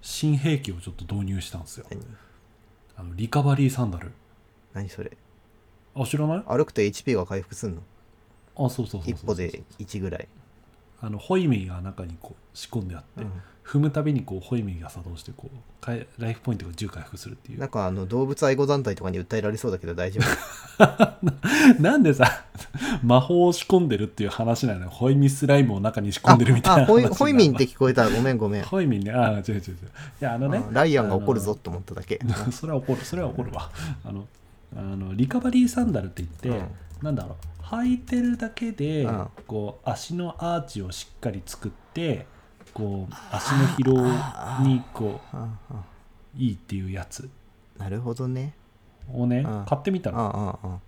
[0.00, 1.86] 新兵器をちょっと導入したんですよ。
[1.90, 2.00] 何？
[2.96, 4.12] あのリカバリーサンダル。
[4.74, 5.16] 何それ？
[5.94, 6.42] あ知らない？
[6.46, 7.82] 歩くと HP が回復すんの？
[8.56, 10.28] あそうそうそうそう一歩で1ぐらい、
[11.00, 13.32] あのホイミーが中にこう仕込んであって、うん。
[13.68, 17.58] 踏むたびにこうホイミーが作動してこうかえライフポイントが10回復するっていう。
[17.58, 20.22] なんかあの動物愛護団体とかに訴えられそうだけど大丈
[20.80, 21.22] 夫？
[21.78, 22.44] なんでさ
[23.02, 24.88] 魔法を仕込んでるっていう話なのよ。
[24.88, 28.08] ホイミスライムを中に仕込んでるみたいなあホイ話ホイミンって聞こえた。
[28.08, 28.62] ごめんごめん。
[28.62, 29.12] ホイミンね。
[29.12, 29.60] ああ違う違う違う。
[29.60, 29.64] い
[30.20, 32.18] やあのねあライアンが怒るぞと思っただけ。
[32.50, 33.70] それは怒るそれは怒るわ。
[34.02, 34.26] あの
[34.74, 36.68] あのリカバリーサンダルって言って、うん
[37.02, 37.62] なんだろう。
[37.64, 39.28] 履いてるだけで、うん。
[39.46, 42.26] こう足のアーチをしっかり作って
[42.72, 47.28] こう足の疲労にこああういいっていうやつ。
[47.76, 48.54] なるほどね。
[49.12, 49.64] をねうん。
[49.66, 50.78] 買ってみたあのあああ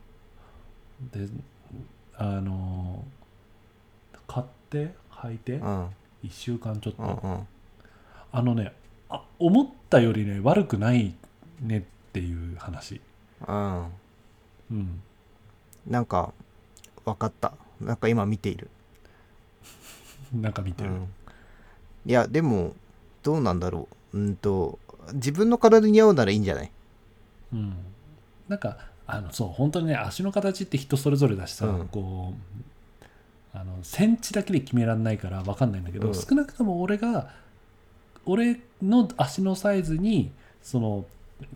[1.17, 1.29] で
[2.17, 3.05] あの
[4.27, 5.87] 買って履いてうん。
[6.25, 7.47] 1週間ちょっと、うんうん。
[8.33, 8.73] あのね
[9.09, 11.15] あ思ったよりね悪くない
[11.61, 13.01] ねっていう話。
[13.47, 13.85] うん。
[14.71, 15.03] うん
[15.91, 16.33] なんか
[17.05, 17.53] 分かった。
[17.81, 18.69] なんか今見ている、
[20.33, 21.09] なんか見てる、うん、
[22.07, 22.75] いやでも
[23.23, 24.19] どうなんだろう。
[24.19, 24.79] うんと
[25.15, 26.71] 自分の体に合うならいいんじゃない？
[27.53, 27.75] うん、
[28.49, 28.77] なんか
[29.07, 31.89] あのそう本当にね足の形って人それぞれだしさ、うん。
[31.89, 32.35] こ
[33.53, 36.15] うあのセンチだけで決められないから分かんないんだけど、うん。
[36.15, 37.31] 少なくとも俺が
[38.27, 40.31] 俺の足のサイズに
[40.63, 41.07] その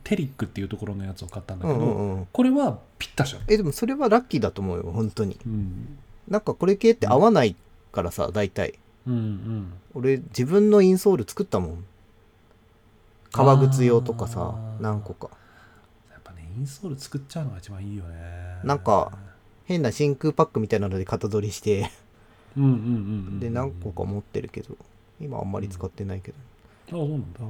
[0.02, 2.28] テリックっていうところのやつを買ったんだうけど、んうんうん。
[2.32, 5.38] これはぴったしじゃん、えでもそれはラッキーだと思うよ本当に。
[5.46, 7.56] うん、なんかこれ系って合わない
[7.92, 8.74] からさ大体。
[9.06, 9.72] うんうん。
[9.94, 11.84] 俺自分のインソール作ったもん。
[13.32, 15.28] 革靴用とかさ何個か。
[16.10, 18.58] やっぱねインソール作っちゃうのが一番いいよね。
[18.64, 19.12] なんか
[19.64, 21.90] 変な真空パックみたいなので型取りして。
[22.56, 22.80] うんうんうんう
[23.32, 23.40] ん。
[23.40, 24.76] で何個か持ってるけど
[25.20, 26.38] 今あんまり使ってないけど、
[26.88, 27.40] あそうなんだ。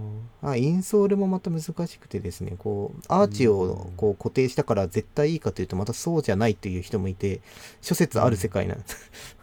[0.50, 7.40] あインソールもまた難しくてですねこうアーチをこう固定したから絶対いいかというとまたそうじゃないという人もいて
[7.82, 9.36] 諸説ある世界なんです、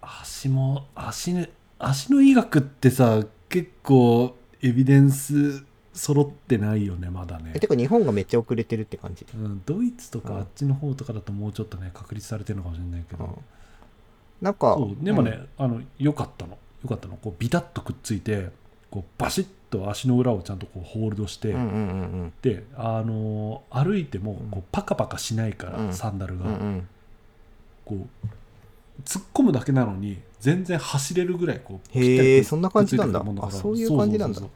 [0.00, 7.52] 足も足ね足の医学ってさ結構エビデンス揃ってないよねまだね。
[7.54, 13.34] えてか日本がめっちゃ遅れてるって感じ、うん、ドイツとうんかあっちの方とかだともうちょっとね確立されてるのかもしれないけど、うん。
[14.40, 16.58] なんかそうでもね、あのよかったの。
[16.82, 17.16] よかったの。
[17.16, 18.50] こうビタッとくっついて
[18.94, 21.68] こうバシッと足の裏をちゃんとこうホールドして、うんうんう
[22.26, 24.50] んで、あのー歩いてもうん。
[24.50, 25.92] こうパカパカしないから、うん。
[25.92, 26.88] サンダルが、うんうん
[27.84, 28.26] こう
[29.04, 33.18] 突っ込むだけなのに全然走れるぐらいこうぴったりそんな感じなんだ。
[33.18, 34.38] くっついてくるもからあそういう感じなんだ。
[34.38, 34.50] そうそう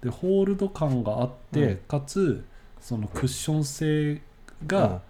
[0.00, 1.76] そうでホールド感があって、うん。
[1.76, 2.42] かつ
[2.80, 4.22] そのクッション性
[4.66, 5.02] が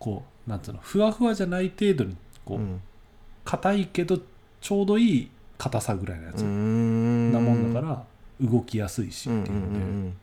[0.00, 2.80] こうなんつうのふわふわじゃない程度にこううん。
[3.44, 4.18] 硬いけど
[4.60, 6.42] ちょうどいい硬さぐらいのやつ。
[6.42, 6.48] うん
[7.80, 8.04] から
[8.40, 10.16] 動きやすいしっていうので、うん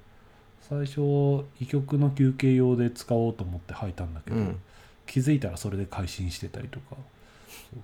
[0.68, 4.60] 最初医局の休憩用で使おうと思って履いたんだけど、うん。
[5.06, 6.96] 気づいたらそれで改心してたりとか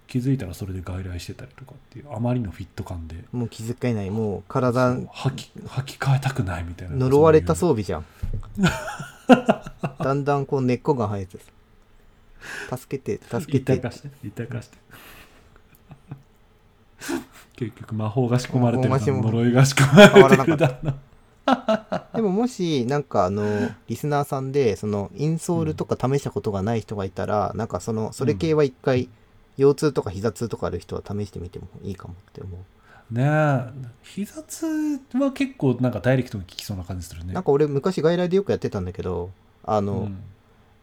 [0.07, 4.09] 気づいたらそれで外来してたりとかっていうあまりのフィット感でもう気遣いない。
[4.09, 8.05] もう体履き履き替えたくないみたいな呪われたう装備じゃん。
[9.99, 11.37] だんだんこう根っこが生えて
[12.75, 13.73] 助けて助けて。
[13.73, 14.77] 一体化して一体化して
[17.61, 20.95] 結局魔法が仕込まれてるだ呪いが仕込まれてるだな。
[22.15, 29.09] でももしなんかあのリスナーさんでそのインソールとか試したことがない人がいたら、なんかそのそれ系は一回、
[29.57, 32.57] 腰痛とか膝痛とかある人は試してみてもいいかもって思
[33.11, 33.87] う、ねえ。
[34.01, 34.65] 膝痛
[35.19, 37.33] は結構なんかダイレクトに効きそうな感じするね。
[37.33, 39.29] なんか俺昔外来でよくやってたんだけど
[39.63, 40.17] あの、うん。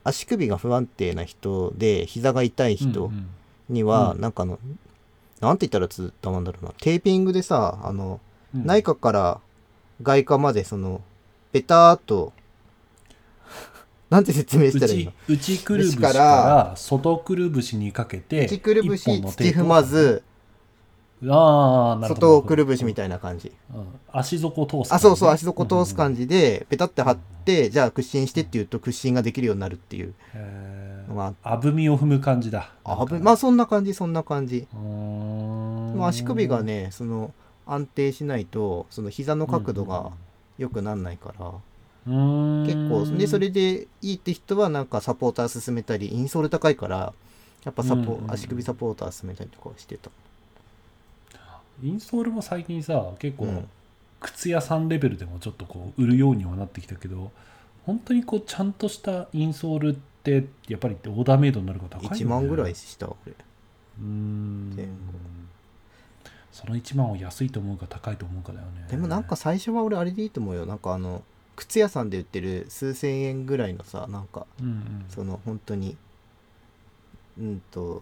[0.04, 3.10] 足首が不安定な人で膝が痛い人
[3.68, 4.20] には、うん。
[4.20, 4.60] なんかあの
[5.40, 6.72] なんて言ったらつたまんだろうな。
[6.80, 8.20] テーピングでさあの、
[8.54, 8.66] うん。
[8.66, 9.40] 内科から
[10.02, 11.00] 外科までその
[11.52, 12.32] ベターっと
[14.10, 15.12] なんて説明したらいいの？
[15.28, 20.22] 内内くるぶし内かから外くるぶしにかけて内くるぶし土踏まず
[21.24, 22.36] ああなるほど。
[22.36, 23.52] 外くるぶしみたいな感じ。
[23.74, 23.86] うん。
[24.12, 30.14] 足底を通すあそうそう足底通すじ、感じでペタって貼ってじゃあ屈伸してって言うと屈伸ができるようになるっていう。
[30.34, 32.70] へーのがあぶみを踏む感じだ。
[32.84, 34.66] あぶまあそんな感じそんな感じ。
[36.00, 37.32] 足首がねその
[37.66, 40.10] 安定しないとその膝の角度が
[40.58, 41.46] 良くなんないから。
[41.48, 42.66] うーん。
[42.66, 47.12] 結構でそれでいいって人はなんかサポーター勧めたりインソール高いから
[47.64, 50.10] やっぱサポ、うんうん足首サポーター勧めたりとかしてた。
[51.82, 53.68] インソールも最近さ結構、うん。
[54.20, 57.30] 靴屋さんレベルでもちょっとこう売るようにはなってきたけど
[57.86, 59.98] 本当にこうちゃんとしたインソールって
[60.30, 64.88] やっぱりオーダーメイドになるから高いよ、ね、1万ぐらいした俺うーん。
[66.52, 68.86] その1万を安いと思うか高いと思うかだよね。
[68.90, 70.66] でもなんか最初は俺あれでいいと思うよ。
[70.66, 71.22] なんかあの
[71.56, 75.04] 靴屋さんで売ってる数千円ぐらいのさなんかうんうん。
[75.08, 75.96] その本当に
[77.38, 77.96] うんとう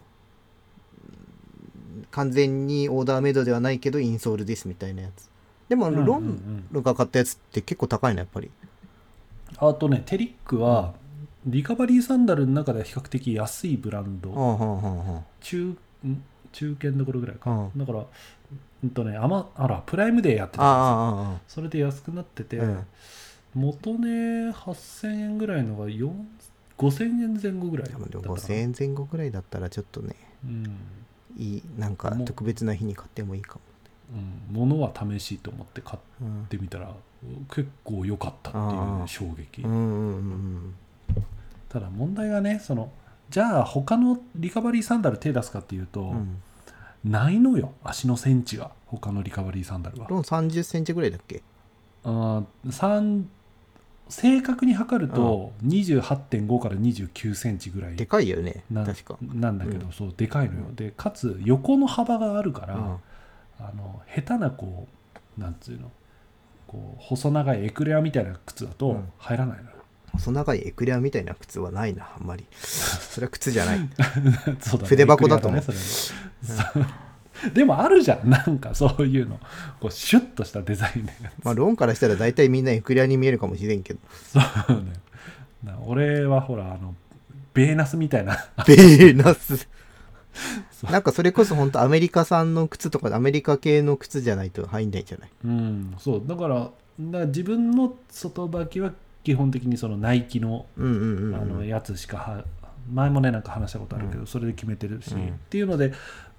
[1.99, 5.29] ん完全にオーダーメイドではないけどインソールですみたいなやつ。
[5.69, 6.29] でもあのロうんうん
[6.73, 6.79] うん。
[6.79, 8.49] ンが買ったやつって結構高いのやっぱり。
[9.57, 10.93] あとねテリックは、
[11.47, 16.23] リカバリーサンダルの中では比較的安いブランド、はあはあは中ん？
[16.51, 18.05] 中堅どころぐらいか、あはだから
[18.83, 21.23] うんとねあまあらプライムデーやってああたんですよ。
[21.23, 22.85] あああそれで安くなってて、うん。
[23.55, 26.11] 元値8000円ぐらいのが4
[26.77, 28.35] 5000円前後ぐらいだったかな。
[28.35, 30.77] 5000円前後ぐらいだったらちょっとねうん。
[31.37, 32.27] いいなんかもう。
[32.27, 33.59] 特別な日に買ってもいいか
[34.09, 36.93] うん、物は試しと思って買っも、うん、てみたら
[37.49, 38.61] 結構良かったってい
[39.03, 39.63] う衝撃。
[39.63, 40.75] うんうんうん
[41.69, 42.91] ただ問題がねその
[43.29, 46.13] じゃあ他のリカバリーサンダル手出すかっていうと、
[47.03, 50.07] ないのよ足のセンチが他のリカバリーサンダルは。
[50.07, 51.43] ロン30センチぐらいだっけ？
[52.05, 52.43] あ
[54.09, 59.17] 正確に測ると28.5から29センチぐらいでかいよねな確か。
[59.21, 59.91] なんだけど、うん。
[59.91, 62.81] そうでかいのよ、うんでかつ横の幅があるから、うん。
[63.59, 64.87] あの下手なこ
[65.37, 65.91] うなんつうの
[66.67, 69.09] こう細長いエクレアみたいな靴だとうん。
[69.17, 69.76] 入らないのよ、
[70.13, 72.45] 細長いエクレアみたいな靴はないなあんまり。
[72.53, 73.89] それは靴じゃない。
[74.59, 74.89] そうだね。
[74.89, 75.61] 筆箱だと思う。
[75.61, 75.67] ね
[77.45, 78.29] うでもあるじゃん。
[78.29, 79.39] なんかそういうの。
[79.79, 83.99] こうシュッとしたデザインでまあロンからしたら大体みんなエクレアに見えるかもしれんけど。
[84.33, 84.39] そ
[84.73, 84.93] うね。
[85.63, 86.95] な俺はほらあの
[87.53, 88.37] ベーナスみたいな。
[88.65, 89.67] ベーナス。
[90.91, 95.29] なんかそれこそ本当アメリカ産の靴とかアメリカ系の靴じゃないと入んないんじゃない。
[95.45, 96.23] うんそう。
[96.25, 96.71] だからだか
[97.19, 98.93] ら自分の外履きは
[99.27, 102.45] 基本的にそのナイキのあのうんやつしかは
[102.89, 104.25] 前もねなんか話したことあるけど、うん。
[104.25, 105.27] それで決めてるし、うん。
[105.27, 105.91] っていうので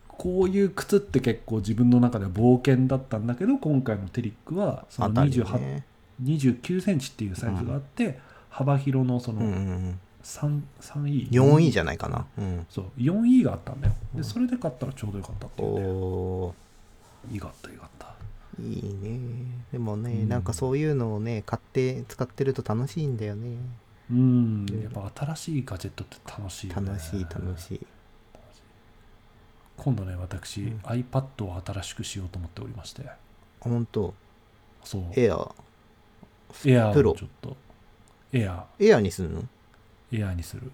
[0.07, 5.85] こういう靴って結構自分の中では冒険だったんだけど今回のテリックはそのあたり28、ね
[6.25, 8.19] 29センチっていうサイズがあって、
[8.49, 11.71] 幅広のそのん 3, 3E 4位？
[11.71, 12.25] じゃないかな。
[12.39, 12.67] うん。
[12.71, 13.93] そう 4E があったんだよ。
[14.15, 14.23] うん。
[14.23, 15.87] でそれで買ったらちょうどよかったっていうね。
[15.87, 16.55] お
[17.31, 17.98] いいかったいいかった。
[17.98, 17.98] ー
[18.61, 19.19] いいね。
[19.73, 20.29] でもね、うん。
[20.29, 23.57] なんかそういうのをね買って使ってると楽しいんだよね。
[24.11, 24.67] うん。
[24.67, 26.89] ねやっぱ新しいガジェットって楽しいよね。
[26.89, 27.87] 楽しい楽しい。
[29.77, 30.79] 今度ね私、うん。
[30.79, 33.07] iPad を新しくしようと思っておりまして。
[33.61, 34.15] 本当？
[34.85, 35.03] そう。
[35.17, 35.55] エア？
[36.65, 37.13] エアープロ？
[37.13, 37.57] をちょっと。
[38.33, 38.67] エア。
[38.79, 39.43] エアにするの？
[40.13, 40.73] エアーにする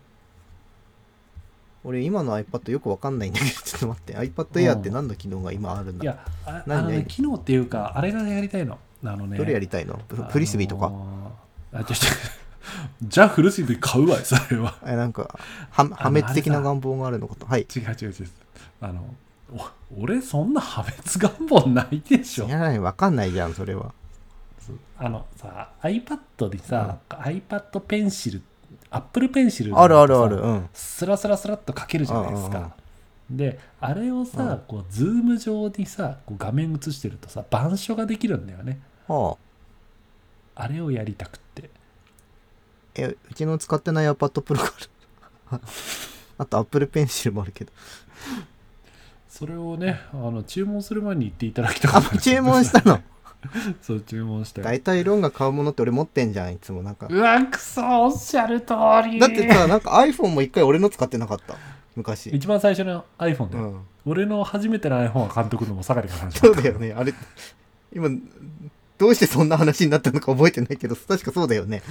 [1.84, 4.14] 俺今の iPad よくわかんないんだけどちょっと待って。
[4.16, 6.02] iPad Air って何の機能が今あるんだ？
[6.02, 8.78] いやあ何あのね何機能っていうかあれがやりたいの。
[9.04, 10.00] あのねどれやりたいの？
[10.08, 12.10] フフリスビーとか、あのーあちょちょ
[13.02, 14.76] じゃあフリスビー買うわいそれは。
[14.86, 15.38] えなんかは
[15.70, 17.46] 破滅的な願望があるのかと？
[17.46, 17.62] はい。
[17.62, 18.28] 違う違う違う。
[18.80, 19.14] あの
[19.52, 22.46] お俺そんな破滅願望ないでしょ。
[22.46, 22.78] いやない。
[22.78, 23.92] わかんないじゃんそれは。
[24.96, 28.42] あのさ iPad でさ、iPad ペンシル
[28.96, 30.68] Apple ペンシルあるあるあさるうん。
[30.72, 32.76] スラスラスラっと書けるじゃないですうんうんか。
[33.30, 34.58] であれをさ、うん。
[34.68, 38.80] こうズーム上にさこう画面映してるとさ板書ができるんだよね。
[39.08, 39.36] は
[40.56, 40.62] あ。
[40.62, 41.70] あれをやりたくって。
[42.96, 44.62] えうちの使ってない iPad Pro が
[45.50, 45.60] ある。
[46.38, 47.72] あと Apple Pencil もあるけど。
[49.28, 53.02] それをねあの注文する前に言っていただきたかあった注文したの
[53.82, 57.06] そう注文したよ大体ロンが買うものって俺持ってんじゃんいつもなんか。
[57.10, 58.74] うわくそおっしゃる通
[59.04, 59.18] り。
[59.18, 61.56] だってさなんか iPhone も一回俺の使ってなかった。
[61.96, 62.30] 昔。
[62.30, 63.80] 一番最初の iPhone だよ、うん。
[64.06, 66.92] 俺の初めての iPhone は監督のも下がりから話そうだよね。
[66.92, 67.14] あれ
[67.92, 68.08] 今
[68.98, 71.82] どうしてそんな話になったのか覚えてないけど確かそうだよね。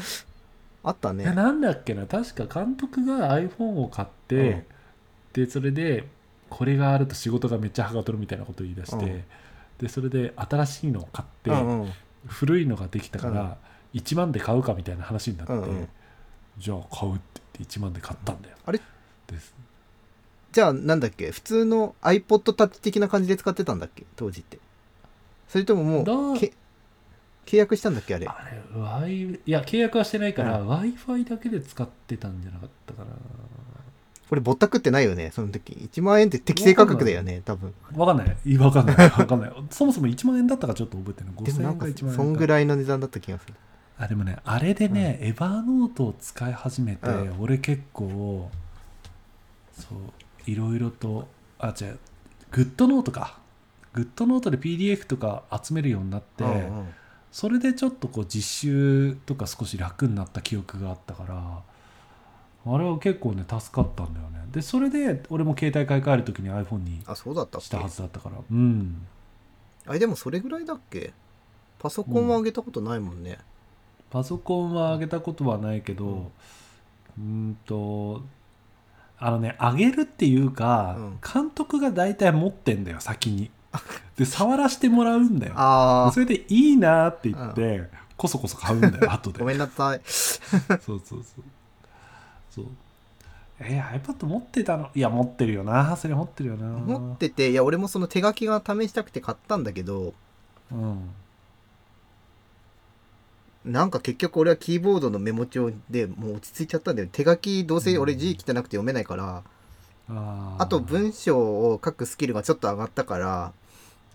[0.83, 2.05] あったえねなんだっけな。
[2.05, 4.63] 確か監督が iPhone を買って、うん。
[5.33, 6.07] でそれで
[6.49, 9.23] これがあると仕事がめっちゃはかどるみたいなことを言い出して、うん
[9.79, 11.91] でそれで新しいのを買って、うんうん。
[12.27, 13.57] 古いのができたから、
[13.93, 13.99] うん。
[13.99, 15.87] 1万で買うかみたいな話になって、うんうん。
[16.57, 18.79] じゃあ買うって言って1万で買ったんだよ、あれ？
[19.27, 19.53] です。
[20.51, 21.31] じゃあなんだっけ？
[21.31, 24.05] 普通の iPod Touch 的な感じで使ってたんだっけ？
[24.15, 24.59] 当時って。
[25.47, 26.53] それとももだうけ
[27.45, 28.15] 契約したんだっけ？
[28.15, 28.27] あれ。
[28.27, 33.11] あれいや契約はしてないから、う w i f i だけで使ってたんじゃなかったかな
[34.33, 35.73] これぼったくってないよねその時。
[35.73, 37.71] 1万円って適正価格だよね多分。
[37.95, 38.35] わかんない。
[38.47, 38.95] いわかんない。
[38.97, 39.53] わかんない。
[39.69, 41.33] そもそも1万円だったかちょっと覚えてない。
[41.35, 43.53] 5000円かでもなんか1万円かそんぐらいの値段だった気がする。
[43.99, 47.41] あでもねあれでね、エヴァーノートを使い始めて、うん。
[47.41, 48.49] 俺結構
[49.77, 51.27] そういろいろと
[51.59, 51.99] あ違う
[52.49, 53.37] グッドノートか。
[53.93, 56.87] グッドノートで PDF とか集めるようになって、うんうん。
[57.31, 61.61] それでちょっとこう実習とか少し楽になった記憶があったから
[62.65, 64.43] あれは結構ね助かったんだよね。
[64.51, 67.65] でそれで俺も携帯買い替える時に iPhone にあそうだったっけ？
[67.65, 68.35] したはずだったから。
[68.49, 69.05] うん。
[69.85, 71.13] あれでもそれぐらいだっけ？
[71.79, 73.39] パソコンは上げたことないもんね、
[74.09, 76.31] パソコンは上げたことはないけど
[77.17, 78.21] うーんと
[79.19, 81.19] あのね上げるっていうか、うん。
[81.21, 83.51] 監督が大体持ってんだよ先に。
[84.15, 85.53] で触らせてもらうんだよ。
[85.57, 89.37] あそれでいいなって言って、こそこそ買うんだよ後で。
[89.37, 90.01] あごめんなさい。
[90.05, 90.15] そ
[90.75, 91.23] うそうそう
[92.53, 92.65] そう。
[93.59, 94.89] えー、iPad 持ってたの？
[94.93, 95.95] いや持ってるよな。
[95.95, 96.67] それ持ってるよな。
[96.67, 100.13] 持ってていや俺もその手書きが試したくて買ったんだけど
[100.71, 101.09] うん。
[103.63, 107.07] なんか結局俺はキーボードのメモ帳でもう落ち着いちゃったんだよ。
[107.11, 109.43] 手書きどうせ俺字汚くて読めないから、
[110.09, 110.61] あー。
[110.61, 113.53] あと文章を書くスキルがちょっと上がったから、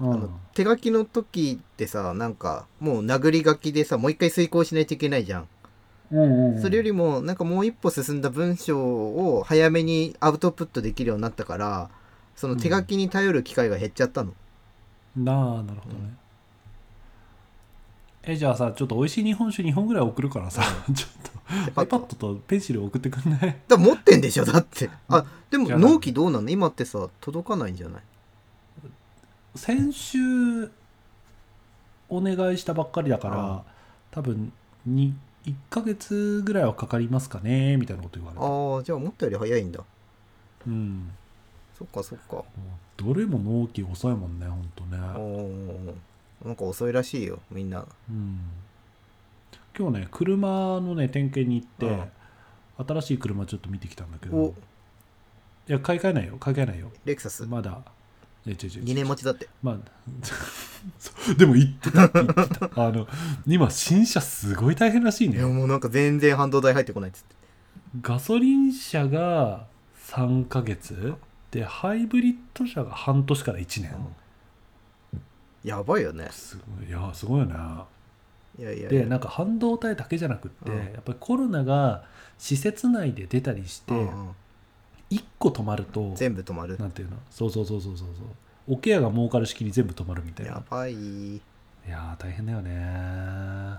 [0.01, 0.13] うん。
[0.13, 5.49] あの手書きの時ってさなんかもう殴り書きでさもう一回遂行しないといけないじゃん、
[6.11, 11.91] うんうんそれよりもなんかもう一歩進んだ文章を早めにアウトプットできるようになったから
[12.35, 14.33] その手書きに頼る機会が減っちゃったの、
[15.17, 16.15] なあなるほどね、
[18.23, 20.63] えじゃあさちょっと美味しい日本酒2本ぐらい送るからさ、
[20.95, 21.11] ちょっ
[21.75, 23.57] と iPad とペンシル送ってくんない？
[23.67, 24.89] だ持ってんでしょだって。
[25.09, 26.49] あでも納期どうなの？
[26.49, 28.03] 今ってさ届かないんじゃない？
[29.57, 30.71] 先週
[32.09, 33.63] お願いしたばっかりだから、あ
[34.11, 34.53] 多分
[34.87, 35.15] に
[35.49, 38.45] 1ヶ月ぐらいはかかりますかねみたいなこと言われて。
[38.45, 39.83] ああじゃあ思ったより早いんだ。
[40.67, 41.11] うん。
[41.79, 42.45] そっかそっか。
[42.97, 44.99] どれも納期遅いもんねほんとね。
[46.45, 47.87] なんか遅いらしいよみんな。
[48.11, 48.41] うん。
[49.77, 52.11] 今日ね車のね点検に行って、
[52.87, 54.37] 新しい車ちょっと見てきたんだけど。
[54.37, 54.55] お。
[55.69, 56.91] いや買い替えないよ買い替えないよ。
[57.05, 57.47] レクサス。
[57.47, 57.81] まだ
[58.49, 58.85] え違う違う違う。
[58.85, 59.49] 2年持ちだって。
[59.63, 59.77] まあ
[61.37, 62.71] でも言ってた言ってた。
[62.75, 63.07] あの
[63.47, 65.37] 今新車すごい大変らしいね。
[65.37, 67.37] いやもうなんか全然半導体入ってこないっつって。
[68.01, 69.67] ガソリン車が
[70.07, 71.15] 3ヶ月
[71.51, 73.95] でハイブリッド車が半年から1年、
[75.65, 76.29] やばいよね。
[76.31, 77.55] すごいいやすごいよね。
[78.59, 78.89] いやいやいや。
[78.89, 80.79] でなんか半導体だけじゃなくって、うん。
[80.79, 82.05] やっぱりコロナが
[82.39, 84.31] 施設内で出たりして、うんうん
[85.11, 86.77] 1個止まると全部止まる。
[86.79, 87.17] なんていうの？
[87.31, 88.07] そうそうそうそうそう。
[88.09, 88.27] そう
[88.67, 90.53] おケアが儲かる式に全部止まるみたいな。
[90.53, 90.95] やばい。
[90.95, 91.41] だい
[91.91, 92.71] やー大変だよね。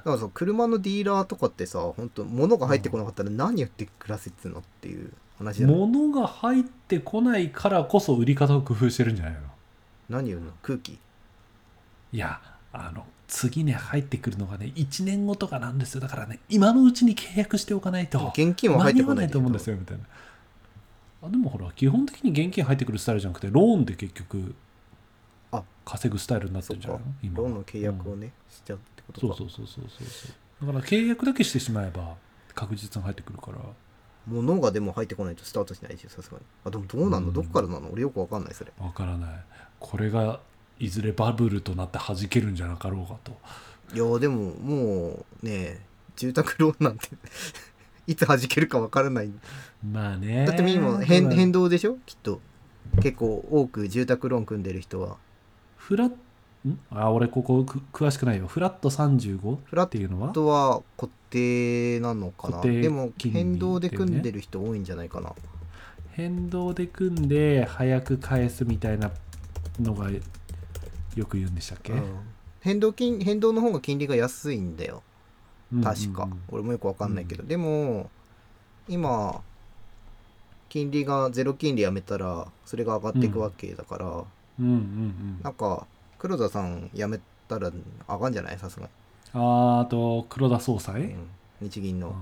[0.03, 9.41] からさ車のディーラーとかってさ本当物が入ってこなかったら何言って暮らせっていうのっていう話じゃない物が入ってこないからこそ売り方を工夫してるんじゃないの？
[10.09, 10.51] 何言うの？
[10.63, 10.97] 空気。
[12.11, 12.41] いや
[12.73, 16.01] あの次ね入ってくるのがね1年後とかなんですよ。
[16.01, 18.31] だからね今のうちに契約しておかないと。
[18.33, 20.03] 現金は入ってこないと思うんですよみたいな
[21.21, 24.55] あでもほら基本的に現金入ってくるスタイルじゃなくてローンで結局
[25.51, 25.63] あ。
[25.85, 27.05] 稼ぐスタイルになってるんじゃないの？
[27.23, 27.37] 今。
[27.39, 29.35] ローンの契約をね、しちゃうってことか。
[29.35, 30.27] そうそうそうそうそうそ
[30.63, 30.67] う。
[30.67, 32.15] だから契約だけしてしまえば
[32.53, 33.57] 確実に入ってくるから。
[34.27, 36.43] 物がでも入ってこないとスタートしないでしょさすがに。
[36.63, 37.33] あでもどうなんの、うん。
[37.33, 37.89] どっからなの？
[37.91, 38.71] 俺よくわかんないそれ。
[38.77, 39.29] わからない。
[39.79, 40.39] これが
[40.77, 43.35] いずれバブルとなって弾けるんじゃなかろうかと。
[43.95, 45.79] いやでももうね
[46.15, 47.07] 住宅ローンなんて
[48.09, 49.31] いつ弾けるかわからない。
[49.89, 50.45] まあね。
[50.45, 51.33] だって今変まあ。
[51.35, 51.97] 変動でしょ？
[52.05, 52.41] きっと。
[53.03, 55.17] 結構多く住宅ローン組んでる人は。
[55.77, 56.79] フラッん？
[56.89, 58.47] あ俺ここく詳しくないよ。
[58.47, 59.57] フラット 35?
[59.63, 60.29] フラッっていうのは？
[60.29, 62.57] トは固定なのかな。
[62.57, 65.33] 固定でも変動で組んでる人多いんじゃないかな、
[66.13, 69.11] 変動で組んで早く返すみたいな
[69.79, 72.03] のがよく言うんでしたっけ、うん。
[72.61, 74.95] 変動金変動の方が金利が安いんだよ。
[74.95, 75.08] うん
[75.83, 76.41] 確か、うんうん。
[76.49, 78.09] 俺もよくわかんないけど、でも
[78.87, 79.41] 今
[80.67, 84.65] 金利がゼロ金利やめたらそれが上がっていくわけだから、うん。
[84.65, 85.85] うんうんなんか
[86.17, 87.71] 黒田さん辞めたら
[88.07, 88.59] 上がんじゃない？
[88.59, 88.89] さすが
[89.33, 91.27] あーあと黒田総裁、に、うん。
[91.61, 92.15] 日銀うんの、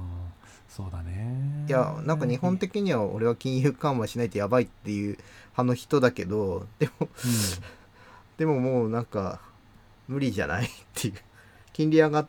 [0.69, 1.65] そうだね。
[1.67, 5.17] いやなんか日本的には俺は金融緩和しないとやばいっていう
[5.51, 7.09] 派の人だけどでも
[8.37, 9.39] でももうなんか
[10.07, 10.65] 無理じゃない？
[10.65, 11.15] っていう。
[11.73, 12.27] 金利上が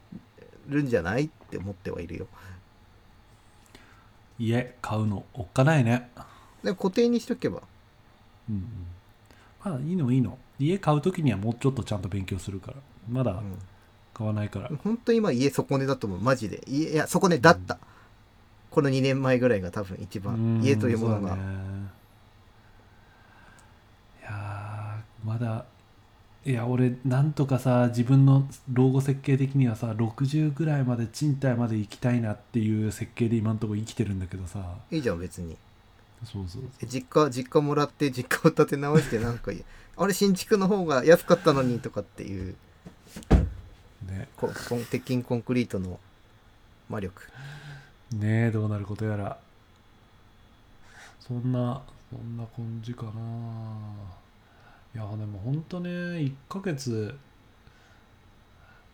[0.69, 2.27] るんじゃないって思ってはいるよ。
[4.39, 6.11] うん、家買うのおっかないね。
[6.63, 7.63] でも固定にしとけば。
[8.49, 8.65] うんうん。
[9.65, 10.39] まあいいのいいの。
[10.59, 12.77] 家買う時にはもうちょっとちゃんと勉強するから。
[13.09, 13.59] まだうん
[14.15, 16.21] 買わないから、本当今家底値だと思う。
[16.21, 16.65] マジで。
[16.67, 17.79] いや底値だった、
[18.69, 21.37] この2年前ぐらいが多分一番うん家というものが。
[21.37, 21.39] い
[24.25, 25.65] やーまだ
[26.49, 34.77] いや俺なんとかさ自分の老後設計的にはさ60ぐらいまで賃貸まで行きたいなっていう設計で今のところ生きてるんだけどさ。
[34.91, 35.59] いいじゃん別に。
[36.25, 39.53] そうそうえ実家実家もらって実家を建て直してなんか
[39.99, 42.55] あれ新築の方が安かったのにとかっていう。
[44.09, 44.29] ね。
[44.39, 44.51] こ
[44.91, 46.01] 鉄筋コンクリートの
[46.89, 47.25] 魔力。
[48.15, 49.37] ねえどうなることやら。
[51.21, 53.13] そんなそんな感じかな
[54.95, 57.17] いやでもほんとね1ヶ月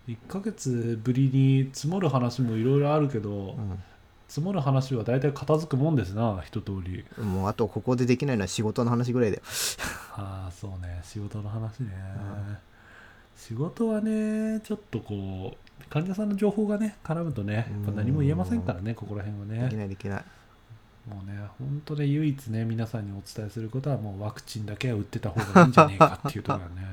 [0.07, 3.55] 1ヶ月ぶりに積もる話もいろいろあるけど、
[4.27, 7.03] 積もる話は大体片付くもんですな一通り。
[7.17, 9.43] うん、もうあとここでできないのは仕事の話ぐらいだよ。
[10.15, 11.01] ああそうね。
[11.03, 12.57] 仕事の話ね、うん。
[13.35, 20.23] 仕事はねちょっとこう患者さんの情報がね絡むとね何も言えませんからねここら辺はできねないできない
[21.07, 26.87] もうね本当で唯一ね皆さんにお伝えすることはもうワクチンだけは打ってた方がいいんじゃねえかっていうところだね。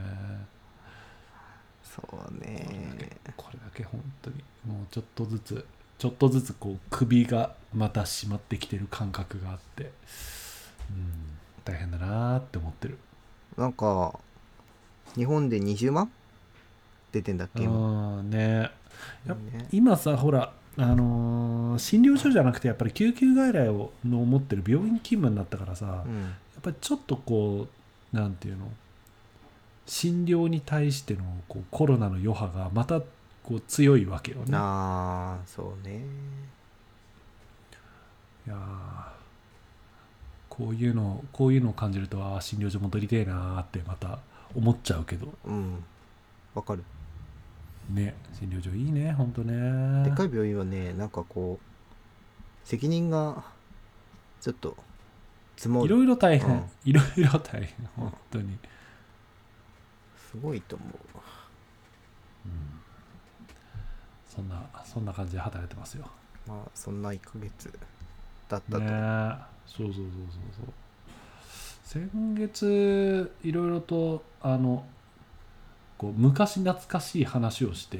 [1.83, 2.97] そうこれだね。
[2.99, 4.37] けこれだけ本当に
[4.67, 5.67] もうちょっとずつ
[5.99, 9.91] ちょっとずつこう首がまた締まってきてる感覚があってうん
[11.65, 12.99] 大変だなーって思ってる。
[13.57, 14.19] なんか
[15.15, 16.11] 日本で20万？
[17.13, 18.23] 出てんだっけ今。
[18.23, 18.71] ね。
[19.71, 27.67] 今さほらあのー診療所じゃなくてやっぱり救急外来をの持ってる病院勤務になったからさ、やっうんぱりちょっとこ
[28.13, 28.71] うなんていうの？
[29.87, 33.07] 診療に対してのこうコロナの余波がまたこ
[33.57, 34.45] う強いわけよね。
[34.53, 36.05] ああそうね。
[38.47, 38.59] いやー
[40.49, 44.19] こういうのこういうのを感じるとあー診療所戻りてえなーってまた
[44.55, 45.33] 思っちゃうけど。
[45.47, 45.85] うん。
[46.55, 46.85] わかる
[47.95, 50.05] ね診療所いいねほんとね。
[50.05, 53.45] でっかい病院はねなんかこう責任が
[54.41, 54.77] ちょっと
[55.57, 55.87] 積もる。
[55.87, 56.65] いろいろ大変、うん。
[56.85, 58.59] いろいろ大変本当に、
[60.17, 60.89] すごいと思う。
[64.35, 66.09] そんなそんな感じで働いてますよ。
[66.49, 67.71] まあそんな1ヶ月
[68.49, 68.87] だったと、ね。
[68.91, 69.35] え
[69.67, 70.05] そうそうそうそう
[70.57, 70.73] そう。
[71.85, 74.87] 先月いろいろとあの
[76.03, 77.99] こう昔懐かしい話をして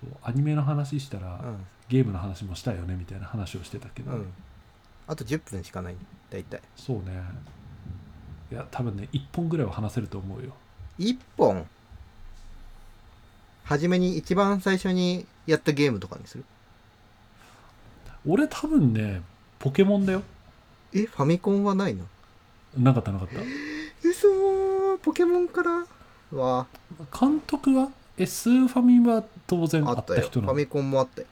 [0.00, 1.40] そうアニメの話したら、
[1.88, 4.18] ゲームの話もしたよねみたいな話をしてたけど、うん。
[4.18, 4.32] うん
[5.06, 5.96] あと10分しかない
[6.30, 6.60] 大体。
[6.76, 7.20] そうね。
[8.52, 10.52] いや多分ね1本ぐらいは話せると思うよ。
[11.00, 11.66] 1本？
[13.64, 16.44] 初めに一番最初にやったゲームとかにする？
[18.24, 19.22] 俺多分ね
[19.58, 20.22] ポケモンだよ。
[20.94, 22.04] えファミコンはないの？
[22.78, 23.34] なかったなかった。
[24.08, 25.86] 嘘ーポケモンから？
[26.32, 26.66] わ
[27.18, 30.52] 監督は？S ファミは当然あった人なの？
[30.54, 31.26] ファミコンもあったよ。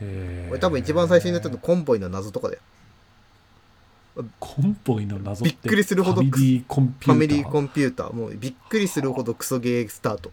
[0.00, 0.50] へー。
[0.50, 2.60] 俺多分一番最初にやったのコンボイの謎とかだよ。
[4.38, 5.56] コンポイの謎って？
[5.62, 7.14] びっくりするほどファミリーコンピューター？
[7.14, 8.12] ファミリーコンピューター。
[8.14, 10.30] もうびっくりするほどクソゲースタート。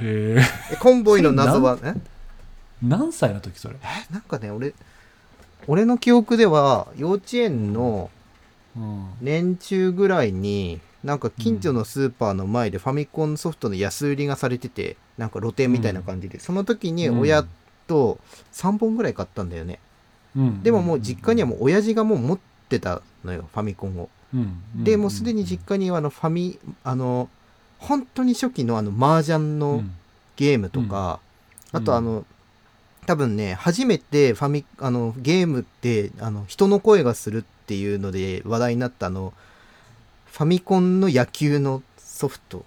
[0.00, 0.42] へえ
[0.72, 1.78] えコンボイの謎は？
[1.84, 1.94] え？
[2.82, 3.76] 何歳の時それ？
[4.10, 4.74] なんかね俺
[5.68, 8.10] 俺の記憶では幼稚園の
[8.76, 9.06] うん。
[9.20, 17.46] 年中ぐらいになんか近所のスーパーの前でファミコンソフトの安売りがされててなんか露店みたいな感じで、その時に親
[17.86, 18.18] と
[18.52, 19.78] 3本ぐらい買ったんだよね、
[20.34, 20.62] うん。
[20.64, 22.38] でももう実家にはもう親父がもう持っ
[22.68, 24.08] てたのよファミコンを。
[24.34, 24.84] うん。
[24.84, 27.28] でもうすでに実家にはあのファミあの
[27.78, 29.94] 本当に初期のあの麻雀うのん。
[30.34, 31.20] ゲームとか、
[31.72, 31.78] うん。
[31.78, 32.26] あとあの
[33.06, 39.32] 多分ね初めてファミあのゲームってあの人の声がするっていうので話題になったあの
[40.36, 42.64] ファミコンの野球のソフト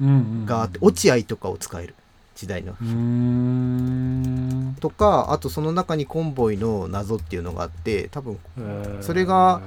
[0.00, 0.12] うんう
[0.42, 0.46] ん。
[0.46, 1.94] があって、落合とかを使える。
[2.34, 2.72] 時代の。
[2.72, 4.76] うーん。
[4.80, 9.02] とかあとその中にコンボイの謎っていうのがあって多分えー。
[9.02, 9.60] それが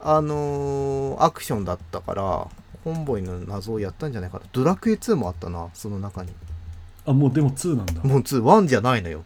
[0.00, 2.48] あのーアクションだったから
[2.84, 4.44] コンボイの謎をやったんじゃないかな。
[4.52, 6.32] ドラクエ2もあったなその中に。
[7.06, 7.94] あもうでも2なんだ。
[8.02, 9.24] もう21じゃないのよ。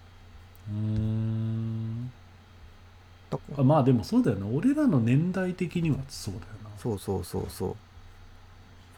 [0.71, 2.11] うーん。
[3.31, 4.47] だあまあでもそうだよな。
[4.47, 7.77] 俺らの年代的にはそうだよなそうそうそうそう。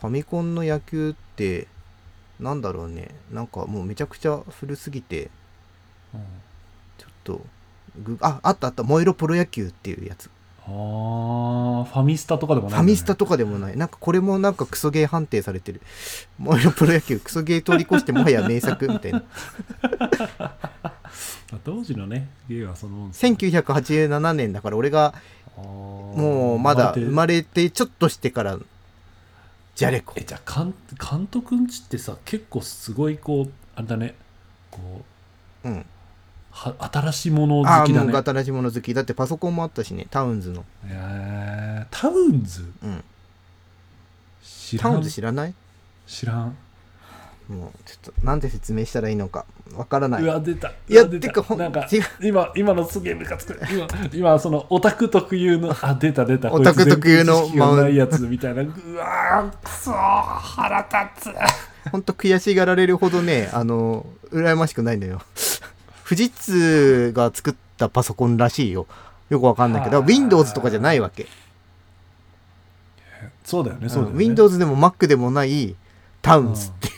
[0.00, 1.68] ファミコンの野球って
[2.40, 3.10] なんだろうね。
[3.30, 5.30] なんかもうめちゃくちゃ古すぎて
[6.14, 6.20] うん。
[6.96, 7.40] ちょっと
[8.02, 10.30] ぐああったあった「燃えろプロ野球」っていうやつ。
[10.66, 13.76] あーファミスタとかでもないね、ファミスタとかでもない。
[13.76, 15.82] なんかこれもなんかクソゲー判定されてる
[16.38, 19.22] 「燃えろプロ野球」クソゲー通り越してもはや名作みたいな
[21.64, 25.14] 当時のねゲーはそのもんです1987年だから俺が
[25.56, 28.58] もうまだ生生まれてちょっとしてから
[29.74, 30.14] じゃれこ。
[30.16, 34.14] えじゃあ監監督んちってさ結構すごいこうあれだね。
[34.70, 35.02] こ
[35.64, 35.86] ううん。
[36.52, 38.12] は新しいものああ好きだね。
[38.12, 38.94] もう新しいもの好き。
[38.94, 40.64] だってパソコンもあったしねタウンズの。
[40.86, 42.70] えー、タウンズ？
[42.82, 43.04] うん。
[44.42, 44.92] 知らん。
[44.92, 45.54] タウンズ知らない？
[46.06, 46.56] 知らん
[47.48, 49.44] もうちょっとなんて説明したらいいのか
[49.76, 50.22] わからない。
[50.22, 50.72] うわ出た。
[50.88, 52.02] いやてかほんなんか違う。
[52.22, 53.60] 今今のすげえムカつく。
[53.70, 56.52] 今今そのオタク特有のあ出た出た。
[56.52, 58.62] オタク特有のこいつ全然知識がないやつみたいな。
[58.62, 59.94] うわーくそー。
[59.94, 61.90] 腹立つ。
[61.90, 65.20] ほんと悔しがられるほどねあの羨ましくないのよ。
[66.08, 68.86] 富士通が作ったパソコンらしいよ。
[69.30, 71.26] よくわかんないけどはあ Windows とかじゃないわけ、
[73.42, 75.74] そうだよねそうだよね、うん Windows でも Mac でもない
[76.20, 76.88] タウンズって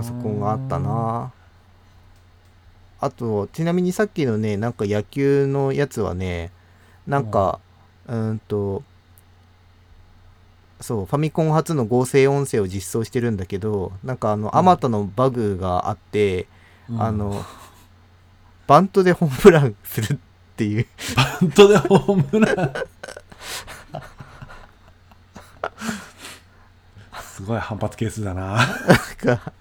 [0.00, 1.30] パソコンがあったな。
[3.00, 6.50] あとちなみにさっきのねなんか野球のやつはね
[7.06, 7.60] なんか
[8.06, 8.82] うーんと
[10.80, 14.56] そうファミコン初の合成音声を実装してるんだけどなんかあのうん。
[14.56, 16.46] あまたのバグがあって、
[16.88, 17.02] うん。
[17.02, 17.44] あの
[18.66, 20.18] バントでホームランするっ
[20.56, 20.86] ていう。
[21.14, 22.72] バントでホームラン？
[27.22, 28.66] すごい反発係数だな。
[29.18, 29.52] か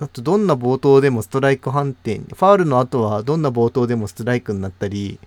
[0.00, 5.18] あとどんな冒頭でもストライク判定にファールの後はどんな冒頭でもストライクになったり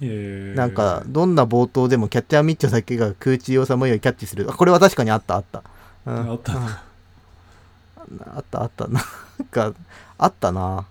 [0.00, 0.56] えー。
[0.56, 4.46] なんか、どんな冒頭でもキャッチャーミッチョだけが空中をさまよいキャッチする。
[4.50, 5.62] あこれは確かにあった、あった。
[6.06, 6.30] うん。
[6.30, 6.52] あった。
[6.54, 6.66] うん。
[6.66, 8.88] あった、あった。
[8.88, 9.02] なん
[9.50, 9.72] か、
[10.18, 10.86] あったな。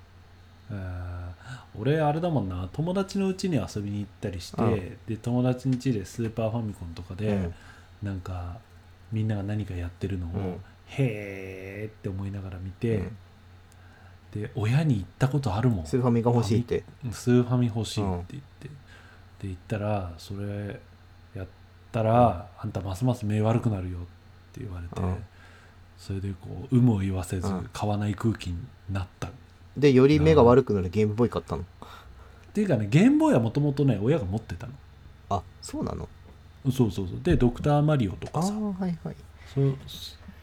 [1.76, 2.70] 俺あれだもんな。
[2.72, 4.98] 友達の家に遊びに行ったりして、うん。
[5.08, 7.54] で友達の家でスーパーファミコンとかで、うん。
[8.04, 8.58] なんか
[9.12, 10.62] みんなが何かやってるのを、うん
[10.98, 13.18] へーって思いながら見て、うん。
[14.32, 15.86] で親に言ったことあるもん。
[15.86, 16.84] スーファミが欲しいって。
[17.12, 18.74] スーファミ欲しいって言って、で
[19.44, 20.80] 言ったらそれ
[21.36, 21.48] やっ
[21.92, 24.02] たら、あんたますます目悪くなるよっ
[24.54, 25.16] て言われて、うん。
[25.98, 27.70] それでこう有無を言わせずうん。
[27.72, 28.58] 買わない空気に
[28.90, 29.30] なった、
[29.78, 31.62] で、より目が悪くなるゲームボーイ買ったの？
[31.62, 31.66] っ
[32.54, 34.74] ていうかねゲームボーイはもともとね親が持ってたの。
[35.30, 36.08] あ、そうなの？
[36.72, 37.20] そうそうそう。
[37.24, 38.54] でドクターマリオとかさ。
[38.54, 39.16] はいはい。
[39.54, 39.62] そ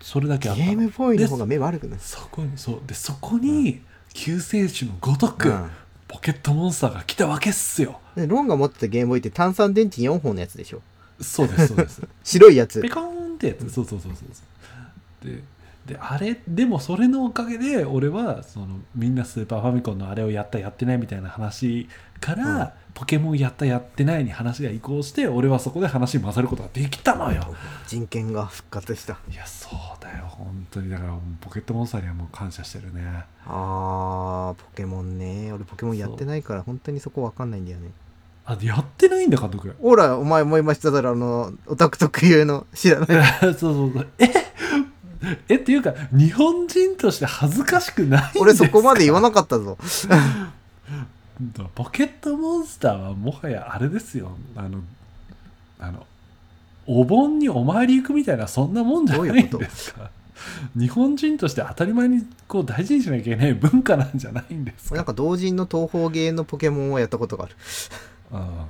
[0.01, 0.65] それだけゲあった。
[0.65, 2.03] のームボーイの方が目悪くなる。
[2.03, 3.81] そこにそうでそこに
[4.13, 5.71] 救世主のごとく、うん。
[6.09, 8.01] ポケットモンスターが来たわけっすよ。
[8.17, 10.83] でロンが持ってたゲームボーイって炭酸電池4本のやつでしょ？
[11.21, 12.03] そうですそうです。
[12.25, 12.81] 白いやつ。
[12.81, 12.89] ペ。
[12.89, 13.71] コーンってやつ。
[13.71, 14.25] そうそうそうそ
[15.25, 15.27] う。
[15.29, 15.43] で
[15.87, 21.89] であれでもそれのおかげで俺はそのみんなスーパーファミコンのあれをやったやってないみたいな話
[22.21, 22.69] から、うん。
[22.93, 27.55] ポケモンやったやってないに話が移行して俺はそこで話に勝ることができたのよ。
[27.87, 29.19] 人権が復活した。
[29.31, 30.27] いやそうだよ。
[30.27, 30.91] 本当に。
[30.91, 33.25] だからポケットモンスターにはもう感謝してるね。
[33.47, 35.53] あー、ポケモンね。
[35.53, 37.91] 俺ポケモンやってないから本当にそこわかんないんだよね。
[38.45, 39.75] あやってないんだ監督。
[39.81, 43.07] ほら、お前思いましただろ、あの、オタク特有の知らない。
[43.41, 44.07] そうそうそう。
[44.19, 44.27] え？
[45.49, 48.41] えっていうか日本人として恥ずかしくないんですか？
[48.41, 49.77] 俺そこまで言わなかったぞ。
[51.75, 54.33] ポケットモンスターはもはやあれですよ。
[54.57, 54.81] あの
[55.79, 56.07] あの
[56.87, 60.11] お盆にお参り行くみたいなそんなもんじゃないんですか？
[60.77, 64.93] 日本人として当たり前にこう大事にしなきゃいけない文化なんじゃないんですか？
[64.93, 67.55] 俺なんか同人の東方芸のポケモンをやったことがある。
[68.33, 68.67] あ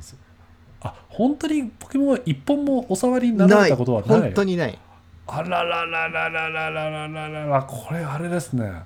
[0.82, 4.20] あ本当にポケモンは一本もお触りになられたことはない。
[4.22, 4.78] 本当にない
[5.32, 8.82] あららららららららららこれあれですね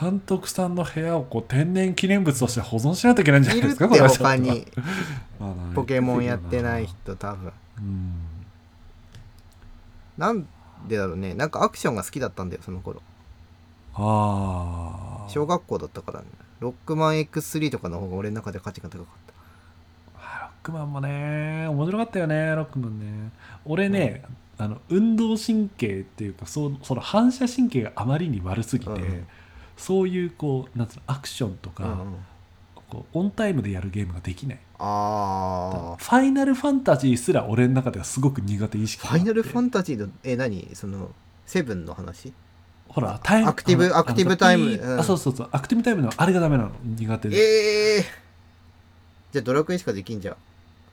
[0.00, 4.66] 監督さんの部屋をこう天然記念物として保存しないといけないんじゃないですかこれはちょっと他に
[5.74, 8.12] ポケモンやってない人多分うん
[10.16, 10.46] なん
[10.86, 13.02] でだろうねなんかアクションが好きだったんだよその頃
[13.94, 16.26] ああ小学校だったからね
[16.60, 19.32] ロックマン X3 とかの方が俺の中で価値が高かった
[20.40, 23.30] ロックマンもね面白かったよねロックマンね
[23.64, 24.22] 俺ね、
[24.62, 29.26] あの運動神経っていうかそその反射神経があまりに悪すぎて、うん
[29.76, 32.14] そういうこうなんつうのアクションとた、か、うんうん。
[32.90, 34.58] こうオンタイムでやるゲームができない。
[34.78, 40.68] あファイナルファンタジーすら俺の中ではすごく苦手意識あファイナルファンタジーのえ何？
[40.74, 41.12] その
[41.46, 42.34] セブンの話？
[42.88, 45.48] ほらタイムアクティブアクティブタイムあそうそうそう。
[45.50, 47.36] アクティブタイムのあれがダメなの苦手で。
[47.38, 48.04] ええ
[49.32, 50.36] じゃあドラクエしかできんじゃ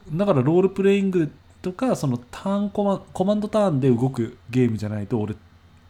[0.09, 0.17] ん。
[0.17, 1.29] だからロールプレイング
[1.67, 5.35] とかそのターンコマコマンドターンで動くゲームじゃないと俺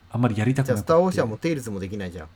[0.09, 2.27] あんまりやりたくなくてじゃあスター・オーシャンもテイルズもできないじゃん。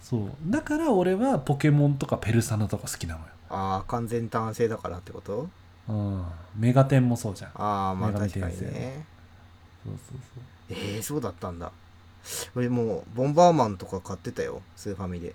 [0.00, 0.30] そう。
[0.46, 5.48] だから俺はポケモンとかペルサナとか好きなのよ、ああ完全単性だからってこと？
[5.88, 6.24] うん、
[6.56, 7.50] メガテンもそうじゃん。
[7.54, 9.04] ああまあ確かにね。
[9.84, 10.18] そうそう
[10.68, 10.76] そう。
[10.78, 11.72] ええそうだったんだ。
[12.54, 14.62] 俺もうボンバーマンとか買ってたよ。
[14.76, 15.34] スーファミで。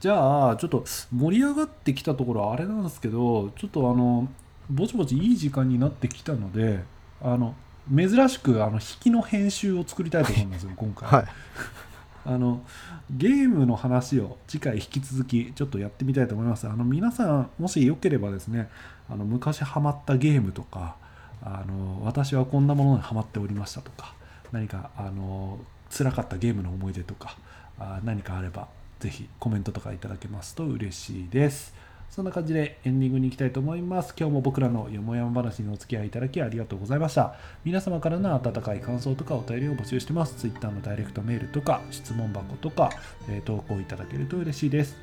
[0.00, 4.28] じゃあちょっと盛り上がってきたところはあれなんですけどちょっとあの
[4.72, 6.80] ぼちぼちいい時間になってきたので
[7.20, 7.54] あの
[7.94, 11.26] 珍しくあの引きの編集を作りたいと思うんですよ今回、はい。
[12.24, 12.62] あの
[13.10, 16.68] ゲームの話を次回引き続きちょっとやってみたいと思います。
[16.68, 18.68] あの皆さんもしよければですね
[19.10, 20.96] あの昔ハマったゲームとか
[21.42, 24.14] あの私はこんなものにハマっておりましたとか
[24.52, 25.58] 何かあの
[25.90, 27.36] 辛かったゲームの思い出とか
[27.78, 28.68] あ何かあれば
[29.00, 31.74] ぜひコメントとかいただけますと嬉しいです
[32.12, 34.12] そんな感じでエンディングに行きたいと思います。
[34.18, 37.36] 今日も僕らのよもやま話にお付き合いいただきありがとうございました。
[37.64, 40.34] 皆様からの温かい感想とかお便りを募集してます。
[40.34, 42.90] Twitter のダイレクトメールとか質問箱とか、
[43.30, 44.94] えー投稿いただけると嬉しいです。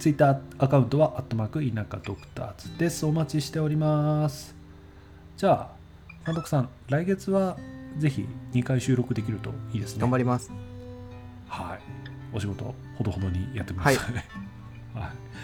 [0.00, 3.06] Twitter アカウントはアットマーク田舎ドクターズです。
[3.06, 4.54] お待ちしております。
[5.38, 5.70] じゃあ
[6.26, 7.56] 監督さん来月は
[7.96, 10.02] ぜひ2回収録できるといいですね。
[10.02, 10.52] 頑張ります。
[11.48, 11.78] はい。
[12.34, 13.96] お仕事ほどほどにやってください。
[13.96, 14.24] はい。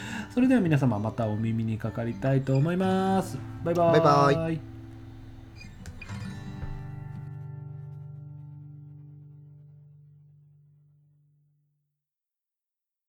[0.35, 3.39] それでは皆様またお耳にかかりたいと思います。
[3.62, 4.01] バイババイ
[4.35, 4.74] バイ